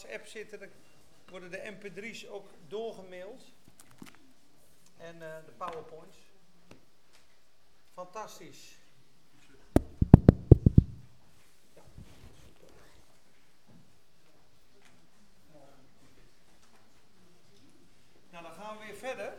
WhatsApp 0.00 0.26
zitten, 0.26 0.58
dan 0.58 0.68
worden 1.28 1.50
de 1.50 1.76
mp3's 1.76 2.28
ook 2.28 2.48
doorgemaild. 2.68 3.42
En 4.96 5.14
uh, 5.14 5.20
de 5.46 5.52
powerpoints. 5.56 6.18
Fantastisch. 7.92 8.78
Nou, 18.30 18.44
dan 18.44 18.52
gaan 18.52 18.78
we 18.78 18.84
weer 18.84 18.96
verder. 18.96 19.32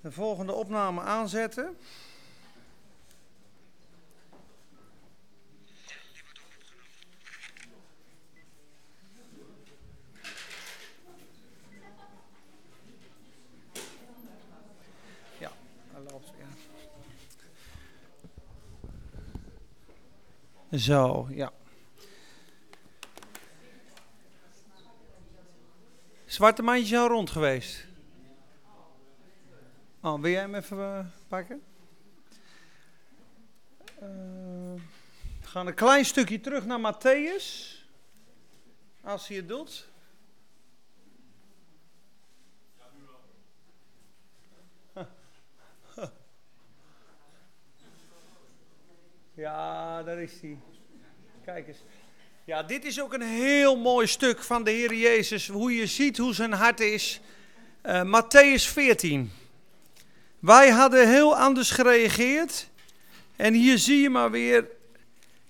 De 0.00 0.12
volgende 0.12 0.52
opname 0.52 1.00
aanzetten. 1.00 1.78
Zo, 20.72 21.26
ja. 21.30 21.52
Zwarte 26.24 26.62
mandjes 26.62 26.98
al 26.98 27.08
rond 27.08 27.30
geweest? 27.30 27.86
Oh, 30.00 30.20
wil 30.20 30.30
jij 30.30 30.40
hem 30.40 30.54
even 30.54 30.78
uh, 30.78 31.06
pakken? 31.28 31.62
Uh, 34.02 34.08
we 35.40 35.46
gaan 35.46 35.66
een 35.66 35.74
klein 35.74 36.04
stukje 36.04 36.40
terug 36.40 36.66
naar 36.66 36.94
Matthäus. 36.94 37.76
Als 39.00 39.28
hij 39.28 39.36
het 39.36 39.48
doet. 39.48 39.88
Ja, 49.38 50.02
daar 50.02 50.18
is 50.18 50.32
hij. 50.40 50.58
Kijk 51.44 51.68
eens. 51.68 51.78
Ja, 52.44 52.62
dit 52.62 52.84
is 52.84 53.00
ook 53.00 53.12
een 53.12 53.22
heel 53.22 53.76
mooi 53.76 54.06
stuk 54.06 54.42
van 54.42 54.64
de 54.64 54.70
Heer 54.70 54.94
Jezus. 54.94 55.48
Hoe 55.48 55.74
je 55.74 55.86
ziet 55.86 56.18
hoe 56.18 56.34
zijn 56.34 56.52
hart 56.52 56.80
is. 56.80 57.20
Uh, 57.86 58.02
Matthäus 58.02 58.62
14. 58.72 59.32
Wij 60.38 60.70
hadden 60.70 61.08
heel 61.08 61.36
anders 61.36 61.70
gereageerd. 61.70 62.68
En 63.36 63.54
hier 63.54 63.78
zie 63.78 64.00
je 64.00 64.10
maar 64.10 64.30
weer 64.30 64.68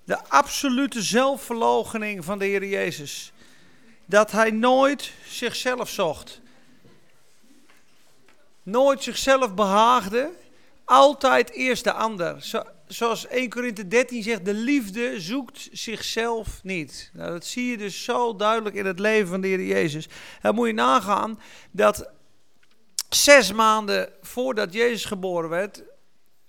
de 0.04 0.24
absolute 0.28 1.02
zelfverloochening 1.02 2.24
van 2.24 2.38
de 2.38 2.44
Heer 2.44 2.64
Jezus. 2.64 3.32
Dat 4.04 4.30
hij 4.30 4.50
nooit 4.50 5.12
zichzelf 5.26 5.88
zocht. 5.88 6.40
Nooit 8.62 9.02
zichzelf 9.02 9.54
behaagde. 9.54 10.30
Altijd 10.84 11.50
eerst 11.50 11.84
de 11.84 11.92
ander. 11.92 12.42
Zo, 12.42 12.62
zoals 12.88 13.26
1 13.26 13.48
Korinthe 13.48 13.88
13 13.88 14.22
zegt, 14.22 14.44
de 14.44 14.54
liefde 14.54 15.20
zoekt 15.20 15.68
zichzelf 15.72 16.60
niet. 16.62 17.10
Nou, 17.12 17.30
dat 17.30 17.44
zie 17.44 17.70
je 17.70 17.76
dus 17.76 18.04
zo 18.04 18.36
duidelijk 18.36 18.76
in 18.76 18.86
het 18.86 18.98
leven 18.98 19.28
van 19.28 19.40
de 19.40 19.48
Heer 19.48 19.64
Jezus. 19.64 20.08
Dan 20.42 20.54
moet 20.54 20.66
je 20.66 20.72
nagaan 20.72 21.40
dat 21.70 22.10
zes 23.08 23.52
maanden 23.52 24.12
voordat 24.20 24.72
Jezus 24.72 25.04
geboren 25.04 25.50
werd, 25.50 25.82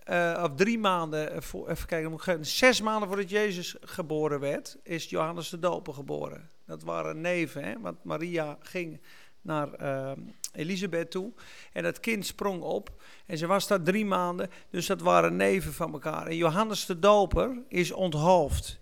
uh, 0.09 0.43
of 0.43 0.55
drie 0.55 0.79
maanden, 0.79 1.35
even 1.35 1.85
kijken, 1.85 2.11
moet 2.11 2.27
ik 2.27 2.37
zes 2.41 2.81
maanden 2.81 3.07
voordat 3.07 3.29
Jezus 3.29 3.75
geboren 3.81 4.39
werd, 4.39 4.77
is 4.83 5.09
Johannes 5.09 5.49
de 5.49 5.59
Doper 5.59 5.93
geboren. 5.93 6.49
Dat 6.65 6.83
waren 6.83 7.21
neven, 7.21 7.63
hè, 7.63 7.79
want 7.79 8.03
Maria 8.03 8.57
ging 8.61 9.01
naar 9.41 9.81
uh, 9.81 10.11
Elisabeth 10.53 11.11
toe 11.11 11.31
en 11.73 11.83
dat 11.83 11.99
kind 11.99 12.25
sprong 12.25 12.61
op. 12.61 13.01
En 13.25 13.37
ze 13.37 13.47
was 13.47 13.67
daar 13.67 13.81
drie 13.81 14.05
maanden, 14.05 14.49
dus 14.69 14.85
dat 14.85 15.01
waren 15.01 15.35
neven 15.35 15.73
van 15.73 15.93
elkaar. 15.93 16.27
En 16.27 16.35
Johannes 16.35 16.85
de 16.85 16.99
Doper 16.99 17.57
is 17.67 17.91
onthoofd. 17.91 18.79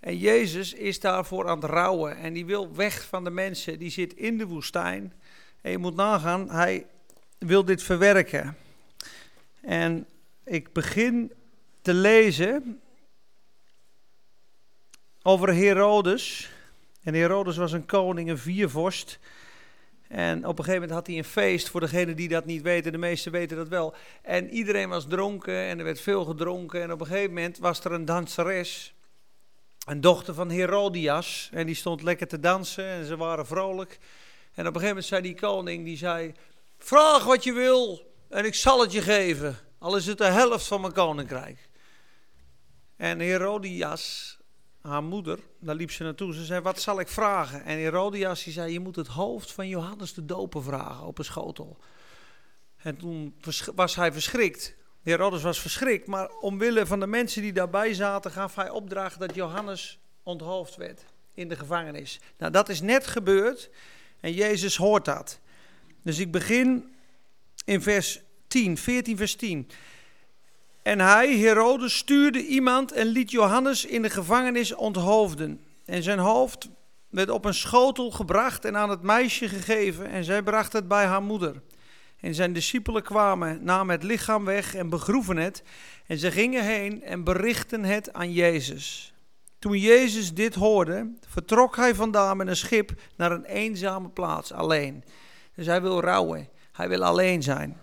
En 0.00 0.16
Jezus 0.16 0.72
is 0.72 1.00
daarvoor 1.00 1.48
aan 1.48 1.60
het 1.60 1.70
rouwen. 1.70 2.16
En 2.16 2.32
die 2.32 2.46
wil 2.46 2.74
weg 2.74 3.04
van 3.04 3.24
de 3.24 3.30
mensen. 3.30 3.78
Die 3.78 3.90
zit 3.90 4.14
in 4.14 4.38
de 4.38 4.46
woestijn. 4.46 5.12
En 5.60 5.70
je 5.70 5.78
moet 5.78 5.94
nagaan, 5.94 6.50
hij 6.50 6.86
wil 7.38 7.64
dit 7.64 7.82
verwerken. 7.82 8.56
En 9.60 10.06
ik 10.44 10.72
begin 10.72 11.32
te 11.82 11.94
lezen 11.94 12.80
over 15.22 15.54
Herodes. 15.54 16.50
En 17.02 17.14
Herodes 17.14 17.56
was 17.56 17.72
een 17.72 17.86
koning, 17.86 18.28
een 18.28 18.38
viervorst. 18.38 19.18
En 20.08 20.38
op 20.46 20.58
een 20.58 20.64
gegeven 20.64 20.80
moment 20.80 20.90
had 20.90 21.06
hij 21.06 21.16
een 21.16 21.24
feest, 21.24 21.68
voor 21.68 21.80
degenen 21.80 22.16
die 22.16 22.28
dat 22.28 22.44
niet 22.44 22.62
weten, 22.62 22.92
de 22.92 22.98
meesten 22.98 23.32
weten 23.32 23.56
dat 23.56 23.68
wel. 23.68 23.94
En 24.22 24.50
iedereen 24.50 24.88
was 24.88 25.06
dronken 25.08 25.54
en 25.54 25.78
er 25.78 25.84
werd 25.84 26.00
veel 26.00 26.24
gedronken. 26.24 26.82
En 26.82 26.92
op 26.92 27.00
een 27.00 27.06
gegeven 27.06 27.34
moment 27.34 27.58
was 27.58 27.84
er 27.84 27.92
een 27.92 28.04
danseres, 28.04 28.94
een 29.86 30.00
dochter 30.00 30.34
van 30.34 30.50
Herodias. 30.50 31.50
En 31.52 31.66
die 31.66 31.74
stond 31.74 32.02
lekker 32.02 32.28
te 32.28 32.40
dansen 32.40 32.84
en 32.84 33.04
ze 33.04 33.16
waren 33.16 33.46
vrolijk. 33.46 33.98
En 34.54 34.66
op 34.66 34.74
een 34.74 34.80
gegeven 34.80 34.88
moment 34.88 35.04
zei 35.04 35.22
die 35.22 35.34
koning, 35.34 35.84
die 35.84 35.96
zei, 35.96 36.32
vraag 36.78 37.24
wat 37.24 37.44
je 37.44 37.52
wil 37.52 38.12
en 38.28 38.44
ik 38.44 38.54
zal 38.54 38.80
het 38.80 38.92
je 38.92 39.02
geven. 39.02 39.56
Al 39.78 39.96
is 39.96 40.06
het 40.06 40.18
de 40.18 40.24
helft 40.24 40.66
van 40.66 40.80
mijn 40.80 40.92
koninkrijk. 40.92 41.68
En 42.96 43.20
Herodias 43.20 44.37
haar 44.88 45.02
moeder, 45.02 45.38
daar 45.60 45.74
liep 45.74 45.90
ze 45.90 46.02
naartoe. 46.02 46.34
Ze 46.34 46.44
zei, 46.44 46.60
wat 46.60 46.80
zal 46.80 47.00
ik 47.00 47.08
vragen? 47.08 47.64
En 47.64 47.78
Herodias 47.78 48.44
die 48.44 48.52
zei, 48.52 48.72
je 48.72 48.80
moet 48.80 48.96
het 48.96 49.06
hoofd 49.06 49.52
van 49.52 49.68
Johannes 49.68 50.14
de 50.14 50.24
Doper 50.24 50.62
vragen 50.62 51.06
op 51.06 51.18
een 51.18 51.24
schotel. 51.24 51.78
En 52.76 52.96
toen 52.96 53.34
was 53.74 53.94
hij 53.94 54.12
verschrikt. 54.12 54.76
Herodes 55.02 55.42
was 55.42 55.60
verschrikt, 55.60 56.06
maar 56.06 56.30
omwille 56.30 56.86
van 56.86 57.00
de 57.00 57.06
mensen 57.06 57.42
die 57.42 57.52
daarbij 57.52 57.94
zaten, 57.94 58.30
gaf 58.30 58.54
hij 58.54 58.70
opdracht 58.70 59.18
dat 59.18 59.34
Johannes 59.34 59.98
onthoofd 60.22 60.76
werd 60.76 61.04
in 61.34 61.48
de 61.48 61.56
gevangenis. 61.56 62.20
Nou, 62.38 62.52
dat 62.52 62.68
is 62.68 62.80
net 62.80 63.06
gebeurd 63.06 63.70
en 64.20 64.32
Jezus 64.32 64.76
hoort 64.76 65.04
dat. 65.04 65.40
Dus 66.02 66.18
ik 66.18 66.30
begin 66.30 66.94
in 67.64 67.82
vers 67.82 68.20
10, 68.46 68.78
14 68.78 69.16
vers 69.16 69.36
10. 69.36 69.70
En 70.82 71.00
hij, 71.00 71.36
Herodes, 71.36 71.96
stuurde 71.96 72.46
iemand 72.46 72.92
en 72.92 73.06
liet 73.06 73.30
Johannes 73.30 73.84
in 73.84 74.02
de 74.02 74.10
gevangenis 74.10 74.74
onthoofden. 74.74 75.60
En 75.84 76.02
zijn 76.02 76.18
hoofd 76.18 76.68
werd 77.08 77.30
op 77.30 77.44
een 77.44 77.54
schotel 77.54 78.10
gebracht 78.10 78.64
en 78.64 78.76
aan 78.76 78.90
het 78.90 79.02
meisje 79.02 79.48
gegeven. 79.48 80.06
En 80.10 80.24
zij 80.24 80.42
bracht 80.42 80.72
het 80.72 80.88
bij 80.88 81.04
haar 81.04 81.22
moeder. 81.22 81.62
En 82.20 82.34
zijn 82.34 82.52
discipelen 82.52 83.02
kwamen, 83.02 83.64
namen 83.64 83.94
het 83.94 84.04
lichaam 84.04 84.44
weg 84.44 84.74
en 84.74 84.88
begroeven 84.88 85.36
het. 85.36 85.62
En 86.06 86.18
ze 86.18 86.30
gingen 86.30 86.64
heen 86.64 87.02
en 87.02 87.24
berichten 87.24 87.84
het 87.84 88.12
aan 88.12 88.32
Jezus. 88.32 89.12
Toen 89.58 89.78
Jezus 89.78 90.34
dit 90.34 90.54
hoorde, 90.54 91.10
vertrok 91.28 91.76
hij 91.76 91.94
vandaan 91.94 92.36
met 92.36 92.46
een 92.46 92.56
schip 92.56 92.90
naar 93.16 93.32
een 93.32 93.44
eenzame 93.44 94.08
plaats, 94.08 94.52
alleen. 94.52 95.04
Dus 95.54 95.66
hij 95.66 95.82
wil 95.82 96.00
rouwen, 96.00 96.48
hij 96.72 96.88
wil 96.88 97.04
alleen 97.04 97.42
zijn. 97.42 97.76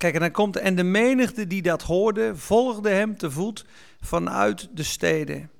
Kijk, 0.00 0.14
en 0.14 0.20
dan 0.20 0.30
komt, 0.30 0.56
en 0.56 0.74
de 0.74 0.82
menigte 0.82 1.46
die 1.46 1.62
dat 1.62 1.82
hoorde, 1.82 2.36
volgde 2.36 2.88
hem 2.88 3.16
te 3.16 3.30
voet 3.30 3.64
vanuit 4.00 4.68
de 4.72 4.82
steden. 4.82 5.50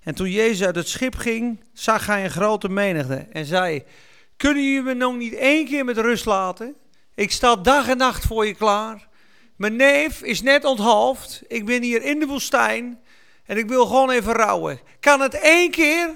En 0.00 0.14
toen 0.14 0.30
Jezus 0.30 0.66
uit 0.66 0.74
het 0.74 0.88
schip 0.88 1.14
ging, 1.14 1.64
zag 1.72 2.06
hij 2.06 2.24
een 2.24 2.30
grote 2.30 2.68
menigte 2.68 3.16
en 3.16 3.44
zei, 3.44 3.84
kunnen 4.36 4.64
jullie 4.64 4.82
me 4.82 4.94
nog 4.94 5.16
niet 5.16 5.34
één 5.34 5.66
keer 5.66 5.84
met 5.84 5.98
rust 5.98 6.24
laten? 6.24 6.74
Ik 7.14 7.32
sta 7.32 7.56
dag 7.56 7.88
en 7.88 7.96
nacht 7.96 8.26
voor 8.26 8.46
je 8.46 8.54
klaar. 8.54 9.08
Mijn 9.56 9.76
neef 9.76 10.22
is 10.22 10.42
net 10.42 10.64
onthoofd. 10.64 11.42
Ik 11.46 11.64
ben 11.64 11.82
hier 11.82 12.02
in 12.02 12.18
de 12.18 12.26
woestijn 12.26 13.00
en 13.44 13.56
ik 13.56 13.68
wil 13.68 13.86
gewoon 13.86 14.10
even 14.10 14.32
rouwen. 14.32 14.80
Kan 15.00 15.20
het 15.20 15.34
één 15.34 15.70
keer? 15.70 16.14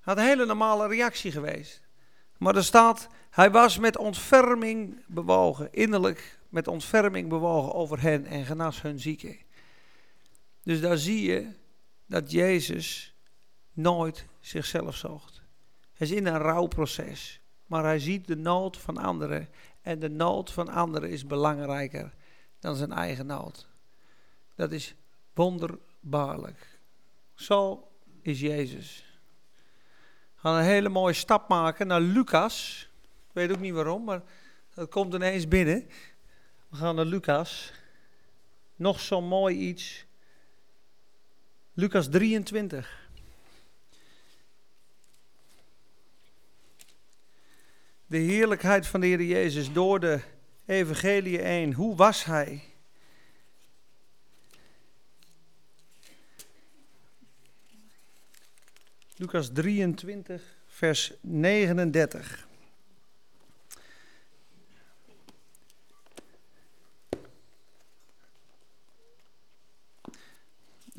Had 0.00 0.16
een 0.16 0.24
hele 0.24 0.46
normale 0.46 0.88
reactie 0.88 1.32
geweest. 1.32 1.80
Maar 2.38 2.56
er 2.56 2.64
staat, 2.64 3.08
hij 3.30 3.50
was 3.50 3.78
met 3.78 3.96
ontferming 3.96 5.04
bewogen, 5.06 5.72
innerlijk 5.72 6.38
met 6.48 6.68
ontferming 6.68 7.28
bewogen 7.28 7.72
over 7.72 8.00
hen 8.00 8.26
en 8.26 8.44
genas 8.44 8.82
hun 8.82 8.98
zieken. 8.98 9.36
Dus 10.62 10.80
daar 10.80 10.98
zie 10.98 11.22
je 11.22 11.52
dat 12.06 12.30
Jezus 12.30 13.14
nooit 13.72 14.26
zichzelf 14.40 14.96
zocht. 14.96 15.42
Hij 15.92 16.06
is 16.06 16.12
in 16.12 16.26
een 16.26 16.38
rouwproces, 16.38 17.40
maar 17.66 17.84
hij 17.84 17.98
ziet 17.98 18.26
de 18.26 18.36
nood 18.36 18.76
van 18.76 18.96
anderen. 18.96 19.48
En 19.82 19.98
de 19.98 20.10
nood 20.10 20.52
van 20.52 20.68
anderen 20.68 21.10
is 21.10 21.26
belangrijker 21.26 22.14
dan 22.58 22.76
zijn 22.76 22.92
eigen 22.92 23.26
nood. 23.26 23.68
Dat 24.54 24.72
is 24.72 24.94
wonderbaarlijk. 25.34 26.80
Zo 27.34 27.88
is 28.22 28.40
Jezus. 28.40 29.04
We 30.34 30.40
gaan 30.40 30.56
een 30.56 30.64
hele 30.64 30.88
mooie 30.88 31.14
stap 31.14 31.48
maken 31.48 31.86
naar 31.86 32.00
Lucas. 32.00 32.89
Ik 33.30 33.36
weet 33.36 33.50
ook 33.50 33.60
niet 33.60 33.74
waarom, 33.74 34.04
maar 34.04 34.22
dat 34.74 34.88
komt 34.88 35.14
ineens 35.14 35.48
binnen. 35.48 35.88
We 36.68 36.76
gaan 36.76 36.94
naar 36.94 37.04
Lucas. 37.04 37.72
Nog 38.76 39.00
zo'n 39.00 39.24
mooi 39.24 39.56
iets. 39.56 40.04
Lucas 41.72 42.08
23. 42.08 43.08
De 48.06 48.18
heerlijkheid 48.18 48.86
van 48.86 49.00
de 49.00 49.06
Heer 49.06 49.22
Jezus 49.22 49.72
door 49.72 50.00
de 50.00 50.20
evangelie 50.66 51.42
1. 51.42 51.72
Hoe 51.72 51.96
was 51.96 52.24
hij? 52.24 52.62
Lucas 59.16 59.50
23, 59.52 60.42
vers 60.66 61.12
39. 61.20 62.48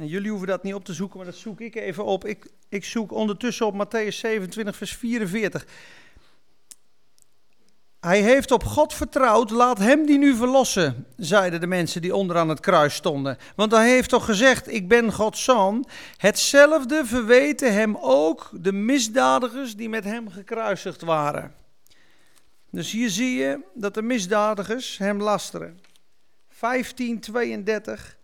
En 0.01 0.07
jullie 0.07 0.30
hoeven 0.30 0.48
dat 0.48 0.63
niet 0.63 0.74
op 0.74 0.86
te 0.86 0.94
zoeken, 0.94 1.18
maar 1.18 1.25
dat 1.25 1.36
zoek 1.36 1.59
ik 1.59 1.75
even 1.75 2.06
op. 2.06 2.25
Ik, 2.25 2.48
ik 2.69 2.86
zoek 2.86 3.12
ondertussen 3.12 3.65
op 3.65 3.86
Matthäus 3.86 4.15
27, 4.15 4.75
vers 4.75 4.95
44. 4.95 5.65
Hij 8.00 8.21
heeft 8.21 8.51
op 8.51 8.63
God 8.63 8.94
vertrouwd, 8.94 9.50
laat 9.50 9.77
hem 9.77 10.06
die 10.06 10.18
nu 10.18 10.36
verlossen, 10.36 11.06
zeiden 11.18 11.59
de 11.59 11.68
mensen 11.68 12.01
die 12.01 12.15
onderaan 12.15 12.50
het 12.50 12.59
kruis 12.59 12.94
stonden. 12.94 13.38
Want 13.56 13.71
hij 13.71 13.89
heeft 13.89 14.09
toch 14.09 14.25
gezegd, 14.25 14.74
ik 14.74 14.88
ben 14.88 15.12
Gods 15.12 15.44
zoon. 15.44 15.86
Hetzelfde 16.18 17.06
verweten 17.06 17.74
hem 17.74 17.98
ook 17.98 18.50
de 18.53 18.71
misdadigers 18.71 19.75
die 19.75 19.89
met 19.89 20.03
hem 20.03 20.30
gekruisigd 20.30 21.01
waren. 21.01 21.56
Dus 22.69 22.92
hier 22.92 23.09
zie 23.09 23.36
je 23.38 23.59
dat 23.74 23.94
de 23.94 24.01
misdadigers 24.01 24.98
hem 24.98 25.21
lasteren. 25.21 25.80
1532 26.59 28.19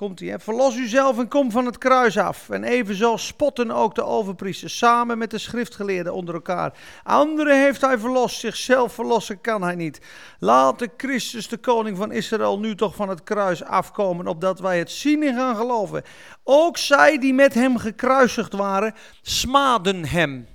Komt 0.00 0.20
hij, 0.20 0.38
verlos 0.38 0.76
uzelf 0.76 1.18
en 1.18 1.28
kom 1.28 1.50
van 1.50 1.66
het 1.66 1.78
kruis 1.78 2.18
af. 2.18 2.50
En 2.50 2.64
evenzo 2.64 3.16
spotten 3.16 3.70
ook 3.70 3.94
de 3.94 4.04
overpriesters, 4.04 4.78
samen 4.78 5.18
met 5.18 5.30
de 5.30 5.38
schriftgeleerden 5.38 6.14
onder 6.14 6.34
elkaar. 6.34 6.72
Anderen 7.02 7.62
heeft 7.62 7.80
hij 7.80 7.98
verlost, 7.98 8.40
zichzelf 8.40 8.94
verlossen 8.94 9.40
kan 9.40 9.62
hij 9.62 9.74
niet. 9.74 10.00
Laat 10.38 10.78
de 10.78 10.90
Christus, 10.96 11.48
de 11.48 11.56
koning 11.56 11.96
van 11.96 12.12
Israël, 12.12 12.58
nu 12.58 12.74
toch 12.74 12.94
van 12.94 13.08
het 13.08 13.22
kruis 13.22 13.64
afkomen, 13.64 14.26
opdat 14.26 14.60
wij 14.60 14.78
het 14.78 14.90
zien 14.90 15.22
en 15.22 15.34
gaan 15.34 15.56
geloven. 15.56 16.02
Ook 16.44 16.78
zij 16.78 17.18
die 17.18 17.34
met 17.34 17.54
hem 17.54 17.76
gekruisigd 17.76 18.52
waren, 18.52 18.94
smaden 19.22 20.06
hem. 20.06 20.46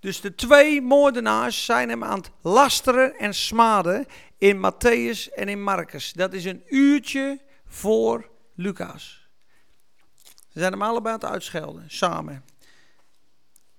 Dus 0.00 0.20
de 0.20 0.34
twee 0.34 0.82
moordenaars 0.82 1.64
zijn 1.64 1.88
hem 1.88 2.04
aan 2.04 2.18
het 2.18 2.30
lasteren 2.42 3.18
en 3.18 3.34
smaden 3.34 4.06
in 4.38 4.56
Matthäus 4.56 5.34
en 5.34 5.48
in 5.48 5.62
Marcus. 5.62 6.12
Dat 6.12 6.32
is 6.32 6.44
een 6.44 6.62
uurtje 6.66 7.38
voor 7.66 8.36
Lucas. 8.60 9.28
Ze 10.48 10.58
zijn 10.58 10.72
hem 10.72 10.82
allebei 10.82 11.14
aan 11.14 11.20
het 11.20 11.30
uitschelden, 11.30 11.84
samen. 11.86 12.44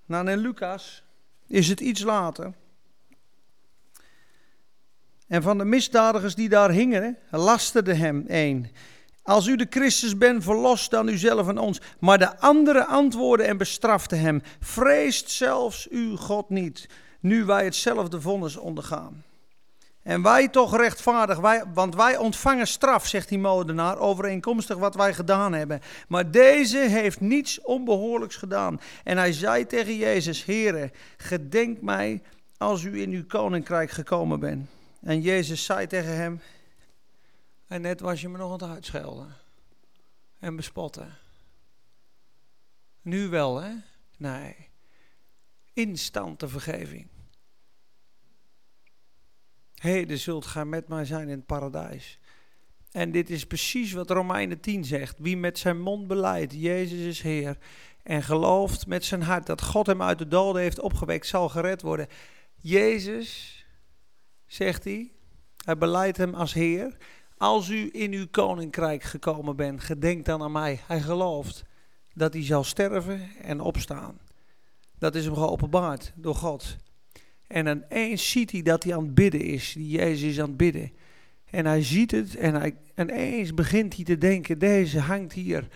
Nou, 0.06 0.30
in 0.30 0.38
Lucas 0.38 1.04
is 1.48 1.68
het 1.68 1.80
iets 1.80 2.02
later. 2.02 2.54
En 5.28 5.42
van 5.42 5.58
de 5.58 5.66
misdadigers 5.66 6.36
die 6.36 6.50
daar 6.50 6.72
hingen, 6.72 7.18
lasterde 7.30 7.94
hem 7.94 8.24
een. 8.28 8.72
Als 9.24 9.48
u 9.48 9.56
de 9.56 9.68
Christus 9.70 10.18
bent, 10.18 10.44
verlos 10.44 10.90
dan 10.90 11.08
uzelf 11.08 11.48
en 11.48 11.58
ons. 11.58 11.82
Maar 12.00 12.18
de 12.18 12.38
anderen 12.38 12.88
antwoordden 12.88 13.48
en 13.48 13.58
bestraften 13.58 14.20
hem. 14.20 14.42
Vreest 14.60 15.30
zelfs 15.30 15.88
uw 15.88 16.16
God 16.16 16.50
niet, 16.50 16.90
nu 17.20 17.46
wij 17.46 17.64
hetzelfde 17.64 18.22
vonnis 18.22 18.58
ondergaan. 18.58 19.24
En 20.10 20.22
wij 20.22 20.48
toch 20.48 20.78
rechtvaardig, 20.78 21.38
wij, 21.40 21.64
want 21.74 21.96
wij 21.96 22.18
ontvangen 22.18 22.68
straf, 22.68 23.08
zegt 23.08 23.30
die 23.30 23.40
modenaar, 23.40 23.98
overeenkomstig 23.98 24.78
wat 24.78 24.96
wij 24.96 25.14
gedaan 25.14 25.54
hebben. 25.54 25.82
Maar 26.08 26.32
deze 26.32 26.78
heeft 26.78 27.20
niets 27.20 27.62
onbehoorlijks 27.62 28.36
gedaan. 28.36 28.80
En 29.04 29.18
hij 29.18 29.34
zei 29.34 29.66
tegen 29.66 29.98
Jezus, 29.98 30.46
Heere, 30.46 30.92
gedenk 31.18 31.82
mij 31.82 32.22
als 32.58 32.84
u 32.84 33.02
in 33.02 33.12
uw 33.12 33.26
koninkrijk 33.26 33.92
gekomen 33.92 34.40
bent. 34.40 34.70
En 35.02 35.22
Jezus 35.22 35.66
zei 35.66 35.88
tegen 35.88 36.16
hem, 36.16 36.42
en 37.68 37.82
net 37.82 38.00
was 38.00 38.22
je 38.22 38.30
me 38.30 38.38
nog 38.38 38.48
aan 38.52 38.70
het 38.70 38.76
uitschelden 38.76 39.36
en 40.40 40.56
bespotten. 40.56 41.18
Nu 43.02 43.28
wel, 43.28 43.62
hè? 43.62 43.72
Nee. 44.18 44.56
Instante 45.74 46.48
vergeving. 46.48 47.08
Heden 49.80 50.18
zult 50.18 50.46
gij 50.46 50.66
met 50.66 50.88
mij 50.88 51.06
zijn 51.06 51.30
in 51.30 51.38
het 51.38 51.46
paradijs. 51.46 52.20
En 52.92 53.12
dit 53.12 53.30
is 53.30 53.46
precies 53.46 53.92
wat 53.94 54.10
Romeinen 54.10 54.60
10 54.60 54.86
zegt. 54.86 55.20
Wie 55.20 55.38
met 55.38 55.60
zijn 55.60 55.82
mond 55.82 56.08
beleidt, 56.08 56.54
Jezus 56.54 57.00
is 57.00 57.22
Heer, 57.22 57.58
en 58.04 58.24
gelooft 58.24 58.88
met 58.88 59.06
zijn 59.06 59.22
hart 59.22 59.46
dat 59.46 59.62
God 59.62 59.86
hem 59.86 60.02
uit 60.02 60.18
de 60.18 60.28
doden 60.28 60.62
heeft 60.62 60.80
opgewekt, 60.80 61.28
zal 61.28 61.50
gered 61.50 61.82
worden. 61.82 62.08
Jezus, 62.56 63.66
zegt 64.46 64.84
hij, 64.84 65.12
hij 65.66 65.78
beleidt 65.78 66.18
hem 66.18 66.34
als 66.34 66.54
Heer. 66.54 66.98
Als 67.38 67.70
u 67.70 67.90
in 67.92 68.14
uw 68.14 68.28
koninkrijk 68.32 69.04
gekomen 69.04 69.56
bent, 69.56 69.82
gedenk 69.82 70.26
dan 70.26 70.42
aan 70.42 70.52
mij. 70.52 70.80
Hij 70.88 71.02
gelooft 71.02 71.64
dat 72.14 72.34
hij 72.34 72.46
zal 72.46 72.64
sterven 72.64 73.30
en 73.42 73.60
opstaan. 73.60 74.20
Dat 74.98 75.16
is 75.16 75.26
hem 75.26 75.36
geopenbaard 75.36 76.12
door 76.16 76.36
God. 76.36 76.78
En 77.50 77.68
ineens 77.68 78.32
ziet 78.32 78.52
hij 78.52 78.62
dat 78.62 78.84
hij 78.84 78.96
aan 78.96 79.04
het 79.04 79.16
bidden 79.16 79.42
is. 79.42 79.74
Die 79.74 79.90
Jezus 79.90 80.30
is 80.30 80.40
aan 80.40 80.48
het 80.48 80.58
bidden. 80.58 80.92
En 81.46 81.66
hij 81.66 81.84
ziet 81.84 82.12
het 82.12 82.36
en 82.36 82.54
hij, 82.54 82.78
ineens 82.96 83.54
begint 83.54 83.96
hij 83.96 84.06
te 84.06 84.18
denken, 84.18 84.60
deze 84.60 85.00
hangt 85.00 85.34
hier 85.34 85.68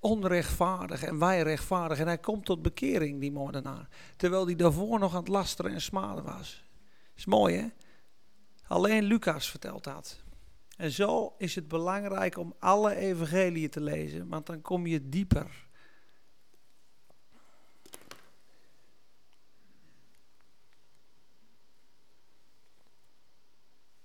onrechtvaardig 0.00 1.02
en 1.02 1.18
wij 1.18 1.42
rechtvaardig. 1.42 1.98
En 1.98 2.06
hij 2.06 2.18
komt 2.18 2.44
tot 2.44 2.62
bekering, 2.62 3.20
die 3.20 3.32
moordenaar. 3.32 3.88
Terwijl 4.16 4.46
hij 4.46 4.56
daarvoor 4.56 4.98
nog 4.98 5.12
aan 5.12 5.20
het 5.20 5.28
lasteren 5.28 5.72
en 5.72 5.80
smaden 5.80 6.24
was. 6.24 6.64
Is 7.14 7.26
mooi 7.26 7.56
hè? 7.56 7.66
Alleen 8.66 9.04
Lucas 9.04 9.50
vertelt 9.50 9.84
dat. 9.84 10.22
En 10.76 10.90
zo 10.90 11.34
is 11.38 11.54
het 11.54 11.68
belangrijk 11.68 12.38
om 12.38 12.54
alle 12.58 12.96
evangeliën 12.96 13.70
te 13.70 13.80
lezen, 13.80 14.28
want 14.28 14.46
dan 14.46 14.60
kom 14.60 14.86
je 14.86 15.08
dieper. 15.08 15.67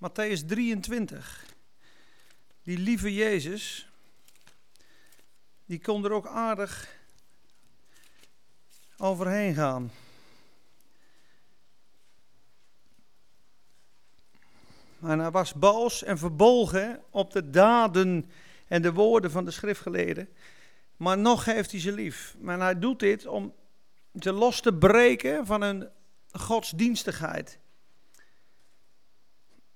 Matthäus 0.04 0.46
23. 0.46 1.46
Die 2.64 2.78
lieve 2.78 3.14
Jezus, 3.14 3.90
die 5.66 5.80
kon 5.80 6.06
er 6.06 6.12
ook 6.12 6.28
aardig 6.28 6.98
overheen 8.98 9.54
gaan. 9.54 9.92
En 15.02 15.20
hij 15.20 15.32
was 15.32 15.54
boos 15.54 16.04
en 16.04 16.18
verbolgen 16.18 17.02
op 17.10 17.32
de 17.32 17.50
daden 17.50 18.32
en 18.68 18.82
de 18.82 18.94
woorden 18.94 19.32
van 19.32 19.46
de 19.46 19.52
schriftgeleerden. 19.52 20.30
Maar 20.98 21.18
nog 21.18 21.46
heeft 21.46 21.72
hij 21.72 21.80
ze 21.80 21.92
lief. 21.92 22.36
Maar 22.40 22.60
hij 22.60 22.80
doet 22.80 23.00
dit 23.00 23.26
om 23.26 23.54
ze 24.20 24.32
los 24.32 24.62
te 24.62 24.74
breken 24.74 25.46
van 25.46 25.62
hun 25.62 25.90
godsdienstigheid. 26.32 27.62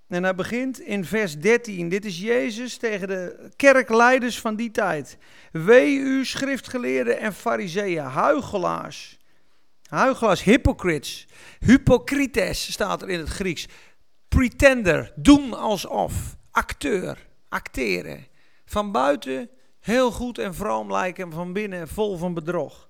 En 0.08 0.24
hij 0.24 0.36
begint 0.36 0.80
in 0.80 1.06
vers 1.06 1.40
13. 1.40 1.90
Dit 1.90 2.06
is 2.06 2.20
Jezus 2.20 2.78
tegen 2.78 3.08
de 3.08 3.50
kerkleiders 3.56 4.40
van 4.40 4.56
die 4.56 4.72
tijd. 4.72 5.18
Wee 5.52 5.96
u 5.96 6.26
schriftgeleerden 6.26 7.20
en 7.20 7.34
fariseeën, 7.34 8.04
huigelaars. 8.04 9.18
Huigelaars, 9.90 10.44
hypocrites. 10.44 11.28
Hypocrites 11.60 12.72
staat 12.72 13.02
er 13.02 13.10
in 13.10 13.20
het 13.20 13.30
Grieks. 13.30 13.68
Pretender, 14.28 15.12
doen 15.16 15.54
alsof. 15.54 16.36
Acteur, 16.52 17.28
acteren. 17.50 18.28
Van 18.66 18.92
buiten 18.92 19.50
heel 19.80 20.12
goed 20.12 20.38
en 20.38 20.54
vroom 20.54 20.92
lijken, 20.92 21.32
van 21.32 21.54
binnen 21.54 21.88
vol 21.88 22.18
van 22.18 22.34
bedrog. 22.34 22.87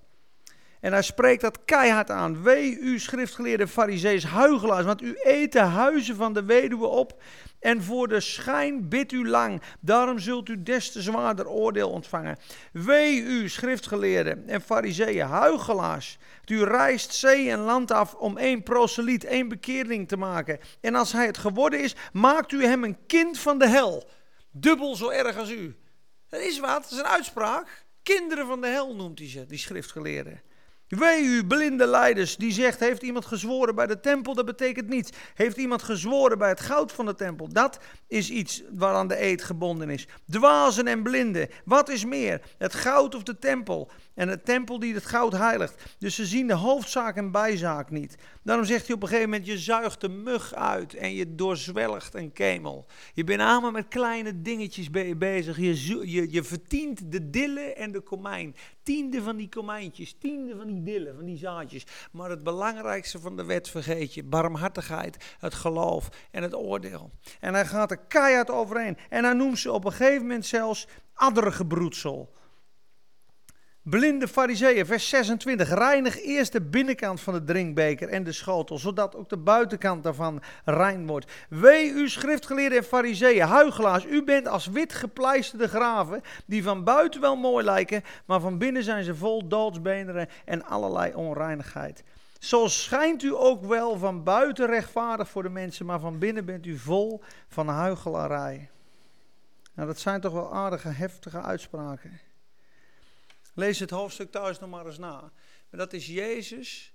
En 0.82 0.92
hij 0.92 1.02
spreekt 1.02 1.42
dat 1.42 1.66
keihard 1.66 2.12
aan. 2.12 2.44
Wee 2.44 2.78
u 2.80 3.00
schriftgeleerde 3.00 3.68
farisees, 3.68 4.24
huigelaars, 4.24 4.86
want 4.86 5.02
u 5.02 5.18
eet 5.24 5.52
de 5.52 5.60
huizen 5.60 6.16
van 6.16 6.34
de 6.34 6.44
weduwe 6.44 6.88
op 6.88 7.22
en 7.60 7.84
voor 7.84 8.08
de 8.08 8.20
schijn 8.20 8.90
bidt 8.90 9.12
u 9.12 9.28
lang. 9.28 9.62
Daarom 9.80 10.20
zult 10.20 10.50
u 10.50 10.64
des 10.64 10.92
te 10.92 11.02
zwaarder 11.02 11.48
oordeel 11.48 11.90
ontvangen. 11.90 12.38
Wee 12.72 13.22
u 13.22 13.50
schriftgeleerden 13.50 14.48
en 14.48 14.62
fariseeën, 14.62 15.28
huigelaars. 15.28 16.18
U 16.46 16.64
reist 16.64 17.14
zee 17.14 17.52
en 17.52 17.60
land 17.60 17.92
af 17.92 18.14
om 18.14 18.38
één 18.38 18.64
proseliet, 18.64 19.24
één 19.24 19.48
bekeerling 19.48 20.08
te 20.08 20.18
maken. 20.18 20.60
En 20.82 20.96
als 20.96 21.12
hij 21.12 21.26
het 21.26 21.38
geworden 21.38 21.80
is, 21.80 21.96
maakt 22.14 22.52
u 22.52 22.66
hem 22.66 22.84
een 22.84 22.98
kind 23.08 23.40
van 23.40 23.60
de 23.60 23.68
hel. 23.68 24.10
Dubbel 24.52 24.96
zo 24.96 25.10
erg 25.10 25.38
als 25.38 25.52
u. 25.52 25.76
Dat 26.30 26.40
is 26.40 26.60
wat, 26.60 26.82
dat 26.82 26.92
is 26.92 26.98
een 26.98 27.06
uitspraak. 27.06 27.86
Kinderen 28.04 28.48
van 28.48 28.62
de 28.62 28.68
hel 28.68 28.96
noemt 28.96 29.20
hij 29.20 29.30
ze, 29.30 29.46
die 29.46 29.58
schriftgeleerden. 29.58 30.42
Wee 30.88 31.24
u, 31.24 31.46
blinde 31.46 31.88
leiders, 31.88 32.36
die 32.36 32.52
zegt, 32.52 32.80
heeft 32.80 33.02
iemand 33.02 33.26
gezworen 33.26 33.76
bij 33.76 33.88
de 33.88 34.00
tempel? 34.00 34.34
Dat 34.34 34.46
betekent 34.46 34.88
niets. 34.88 35.10
Heeft 35.34 35.58
iemand 35.58 35.84
gezworen 35.84 36.38
bij 36.38 36.50
het 36.50 36.60
goud 36.60 36.92
van 36.92 37.06
de 37.06 37.16
tempel? 37.16 37.48
Dat 37.48 37.80
is 38.08 38.30
iets 38.30 38.64
waaraan 38.72 39.08
de 39.08 39.22
eed 39.22 39.44
gebonden 39.44 39.90
is. 39.90 40.08
Dwazen 40.30 40.88
en 40.88 41.04
blinden, 41.04 41.50
wat 41.66 41.90
is 41.90 42.06
meer? 42.06 42.42
Het 42.58 42.74
goud 42.74 43.16
of 43.16 43.24
de 43.24 43.40
tempel? 43.40 43.92
En 44.16 44.28
de 44.28 44.42
tempel 44.42 44.80
die 44.80 44.94
het 44.94 45.06
goud 45.06 45.34
heiligt. 45.34 45.96
Dus 45.98 46.16
ze 46.16 46.26
zien 46.26 46.48
de 46.48 46.54
hoofdzaak 46.54 47.16
en 47.16 47.32
bijzaak 47.32 47.90
niet. 47.90 48.16
Daarom 48.44 48.66
zegt 48.66 48.86
hij 48.86 48.96
op 48.96 49.02
een 49.02 49.08
gegeven 49.08 49.30
moment, 49.30 49.48
je 49.48 49.58
zuigt 49.58 50.02
de 50.02 50.10
mug 50.10 50.54
uit 50.54 50.94
en 50.94 51.14
je 51.14 51.36
doorzwelgt 51.36 52.14
een 52.14 52.34
kemel. 52.34 52.86
Je 53.14 53.24
bent 53.24 53.42
allemaal 53.42 53.72
met 53.72 53.88
kleine 53.88 54.42
dingetjes 54.42 54.90
bezig. 55.18 55.58
Je, 55.58 56.12
je, 56.12 56.32
je 56.32 56.96
de 57.06 57.30
dille 57.30 57.74
en 57.74 57.92
de 57.92 58.02
komijn. 58.02 58.56
Tiende 58.88 59.22
van 59.22 59.36
die 59.36 59.50
komijntjes, 59.50 60.16
tiende 60.20 60.56
van 60.56 60.68
die 60.68 60.84
dillen, 60.84 61.16
van 61.16 61.26
die 61.26 61.38
zaadjes. 61.38 61.86
Maar 62.12 62.30
het 62.30 62.44
belangrijkste 62.44 63.20
van 63.20 63.36
de 63.36 63.46
wet 63.46 63.70
vergeet 63.70 64.14
je. 64.14 64.24
Barmhartigheid, 64.24 65.36
het 65.40 65.54
geloof 65.54 66.10
en 66.32 66.44
het 66.44 66.56
oordeel. 66.56 67.12
En 67.40 67.54
hij 67.54 67.66
gaat 67.66 67.92
er 67.92 67.98
keihard 67.98 68.50
overheen. 68.50 68.98
En 69.10 69.24
hij 69.24 69.34
noemt 69.34 69.60
ze 69.60 69.72
op 69.72 69.86
een 69.86 69.92
gegeven 69.92 70.22
moment 70.22 70.46
zelfs 70.46 70.88
addergebroedsel. 71.14 72.34
Blinde 73.90 74.28
fariseeën, 74.28 74.86
vers 74.86 75.10
26. 75.10 75.70
Reinig 75.70 76.22
eerst 76.22 76.52
de 76.52 76.62
binnenkant 76.62 77.22
van 77.22 77.34
de 77.34 77.44
drinkbeker 77.44 78.10
en 78.10 78.24
de 78.24 78.32
schotel, 78.32 78.78
zodat 78.78 79.16
ook 79.16 79.30
de 79.30 79.38
buitenkant 79.38 80.04
daarvan 80.04 80.42
rein 80.66 81.08
wordt. 81.08 81.32
Wee 81.50 81.90
u 81.90 82.10
schriftgeleerden 82.10 82.78
en 82.78 82.84
fariseeën, 82.84 83.48
huigelaars, 83.48 84.06
u 84.06 84.24
bent 84.24 84.48
als 84.48 84.68
wit 84.68 84.94
gepleisterde 84.94 85.68
graven, 85.68 86.22
die 86.46 86.64
van 86.64 86.84
buiten 86.84 87.22
wel 87.22 87.36
mooi 87.36 87.66
lijken, 87.66 88.04
maar 88.26 88.40
van 88.40 88.58
binnen 88.58 88.84
zijn 88.84 89.04
ze 89.04 89.16
vol 89.16 89.48
doodsbeenderen 89.48 90.28
en 90.46 90.66
allerlei 90.66 91.14
onreinigheid. 91.14 92.04
Zo 92.40 92.68
schijnt 92.68 93.24
u 93.24 93.36
ook 93.36 93.66
wel 93.66 93.98
van 93.98 94.24
buiten 94.24 94.66
rechtvaardig 94.66 95.30
voor 95.30 95.44
de 95.44 95.50
mensen, 95.50 95.86
maar 95.86 96.00
van 96.00 96.20
binnen 96.20 96.46
bent 96.46 96.66
u 96.66 96.78
vol 96.78 97.22
van 97.48 97.68
huichelarij. 97.68 98.70
Nou, 99.74 99.88
dat 99.88 100.00
zijn 100.00 100.22
toch 100.22 100.34
wel 100.34 100.54
aardige, 100.54 100.90
heftige 100.90 101.42
uitspraken. 101.42 102.27
Lees 103.58 103.80
het 103.80 103.90
hoofdstuk 103.90 104.32
thuis 104.32 104.60
nog 104.60 104.70
maar 104.70 104.86
eens 104.86 104.98
na. 104.98 105.20
Maar 105.70 105.80
dat 105.80 105.94
is 105.94 106.06
Jezus, 106.06 106.94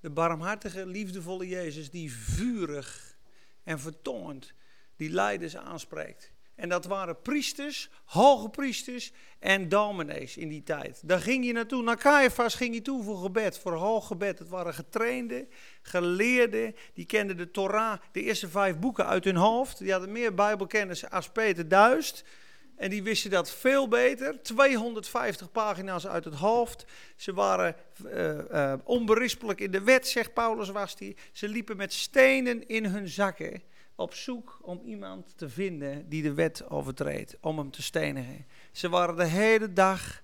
de 0.00 0.10
barmhartige, 0.10 0.86
liefdevolle 0.86 1.48
Jezus, 1.48 1.90
die 1.90 2.12
vurig 2.12 3.18
en 3.64 3.80
vertoond 3.80 4.52
die 4.96 5.10
leiders 5.10 5.56
aanspreekt. 5.56 6.32
En 6.54 6.68
dat 6.68 6.84
waren 6.84 7.20
priesters, 7.22 7.90
hoge 8.04 8.48
priesters 8.48 9.12
en 9.38 9.68
dominees 9.68 10.36
in 10.36 10.48
die 10.48 10.62
tijd. 10.62 11.00
Daar 11.04 11.20
ging 11.20 11.46
je 11.46 11.52
naartoe. 11.52 11.82
Naar 11.82 11.98
Caiaphas 11.98 12.54
ging 12.54 12.74
je 12.74 12.82
toe 12.82 13.02
voor 13.02 13.18
gebed, 13.18 13.58
voor 13.58 13.72
hoog 13.72 14.06
gebed. 14.06 14.38
Het 14.38 14.48
waren 14.48 14.74
getrainde, 14.74 15.48
geleerden, 15.82 16.76
die 16.94 17.06
kenden 17.06 17.36
de 17.36 17.50
Torah, 17.50 18.00
de 18.12 18.22
eerste 18.22 18.48
vijf 18.48 18.78
boeken 18.78 19.06
uit 19.06 19.24
hun 19.24 19.36
hoofd. 19.36 19.78
Die 19.78 19.92
hadden 19.92 20.12
meer 20.12 20.34
bijbelkennis 20.34 21.10
als 21.10 21.28
Peter 21.28 21.68
Duist. 21.68 22.24
En 22.80 22.90
die 22.90 23.02
wisten 23.02 23.30
dat 23.30 23.50
veel 23.50 23.88
beter. 23.88 24.42
250 24.42 25.52
pagina's 25.52 26.06
uit 26.06 26.24
het 26.24 26.34
hoofd. 26.34 26.84
Ze 27.16 27.32
waren 27.32 27.76
uh, 28.04 28.74
onberispelijk 28.84 29.60
in 29.60 29.70
de 29.70 29.82
wet, 29.82 30.08
zegt 30.08 30.34
Paulus 30.34 30.68
was 30.68 30.96
die. 30.96 31.16
Ze 31.32 31.48
liepen 31.48 31.76
met 31.76 31.92
stenen 31.92 32.68
in 32.68 32.84
hun 32.84 33.08
zakken 33.08 33.62
op 33.94 34.14
zoek 34.14 34.58
om 34.62 34.80
iemand 34.84 35.38
te 35.38 35.48
vinden 35.48 36.08
die 36.08 36.22
de 36.22 36.34
wet 36.34 36.70
overtreedt, 36.70 37.36
om 37.40 37.58
hem 37.58 37.70
te 37.70 37.82
stenigen. 37.82 38.46
Ze 38.72 38.88
waren 38.88 39.16
de 39.16 39.24
hele 39.24 39.72
dag 39.72 40.22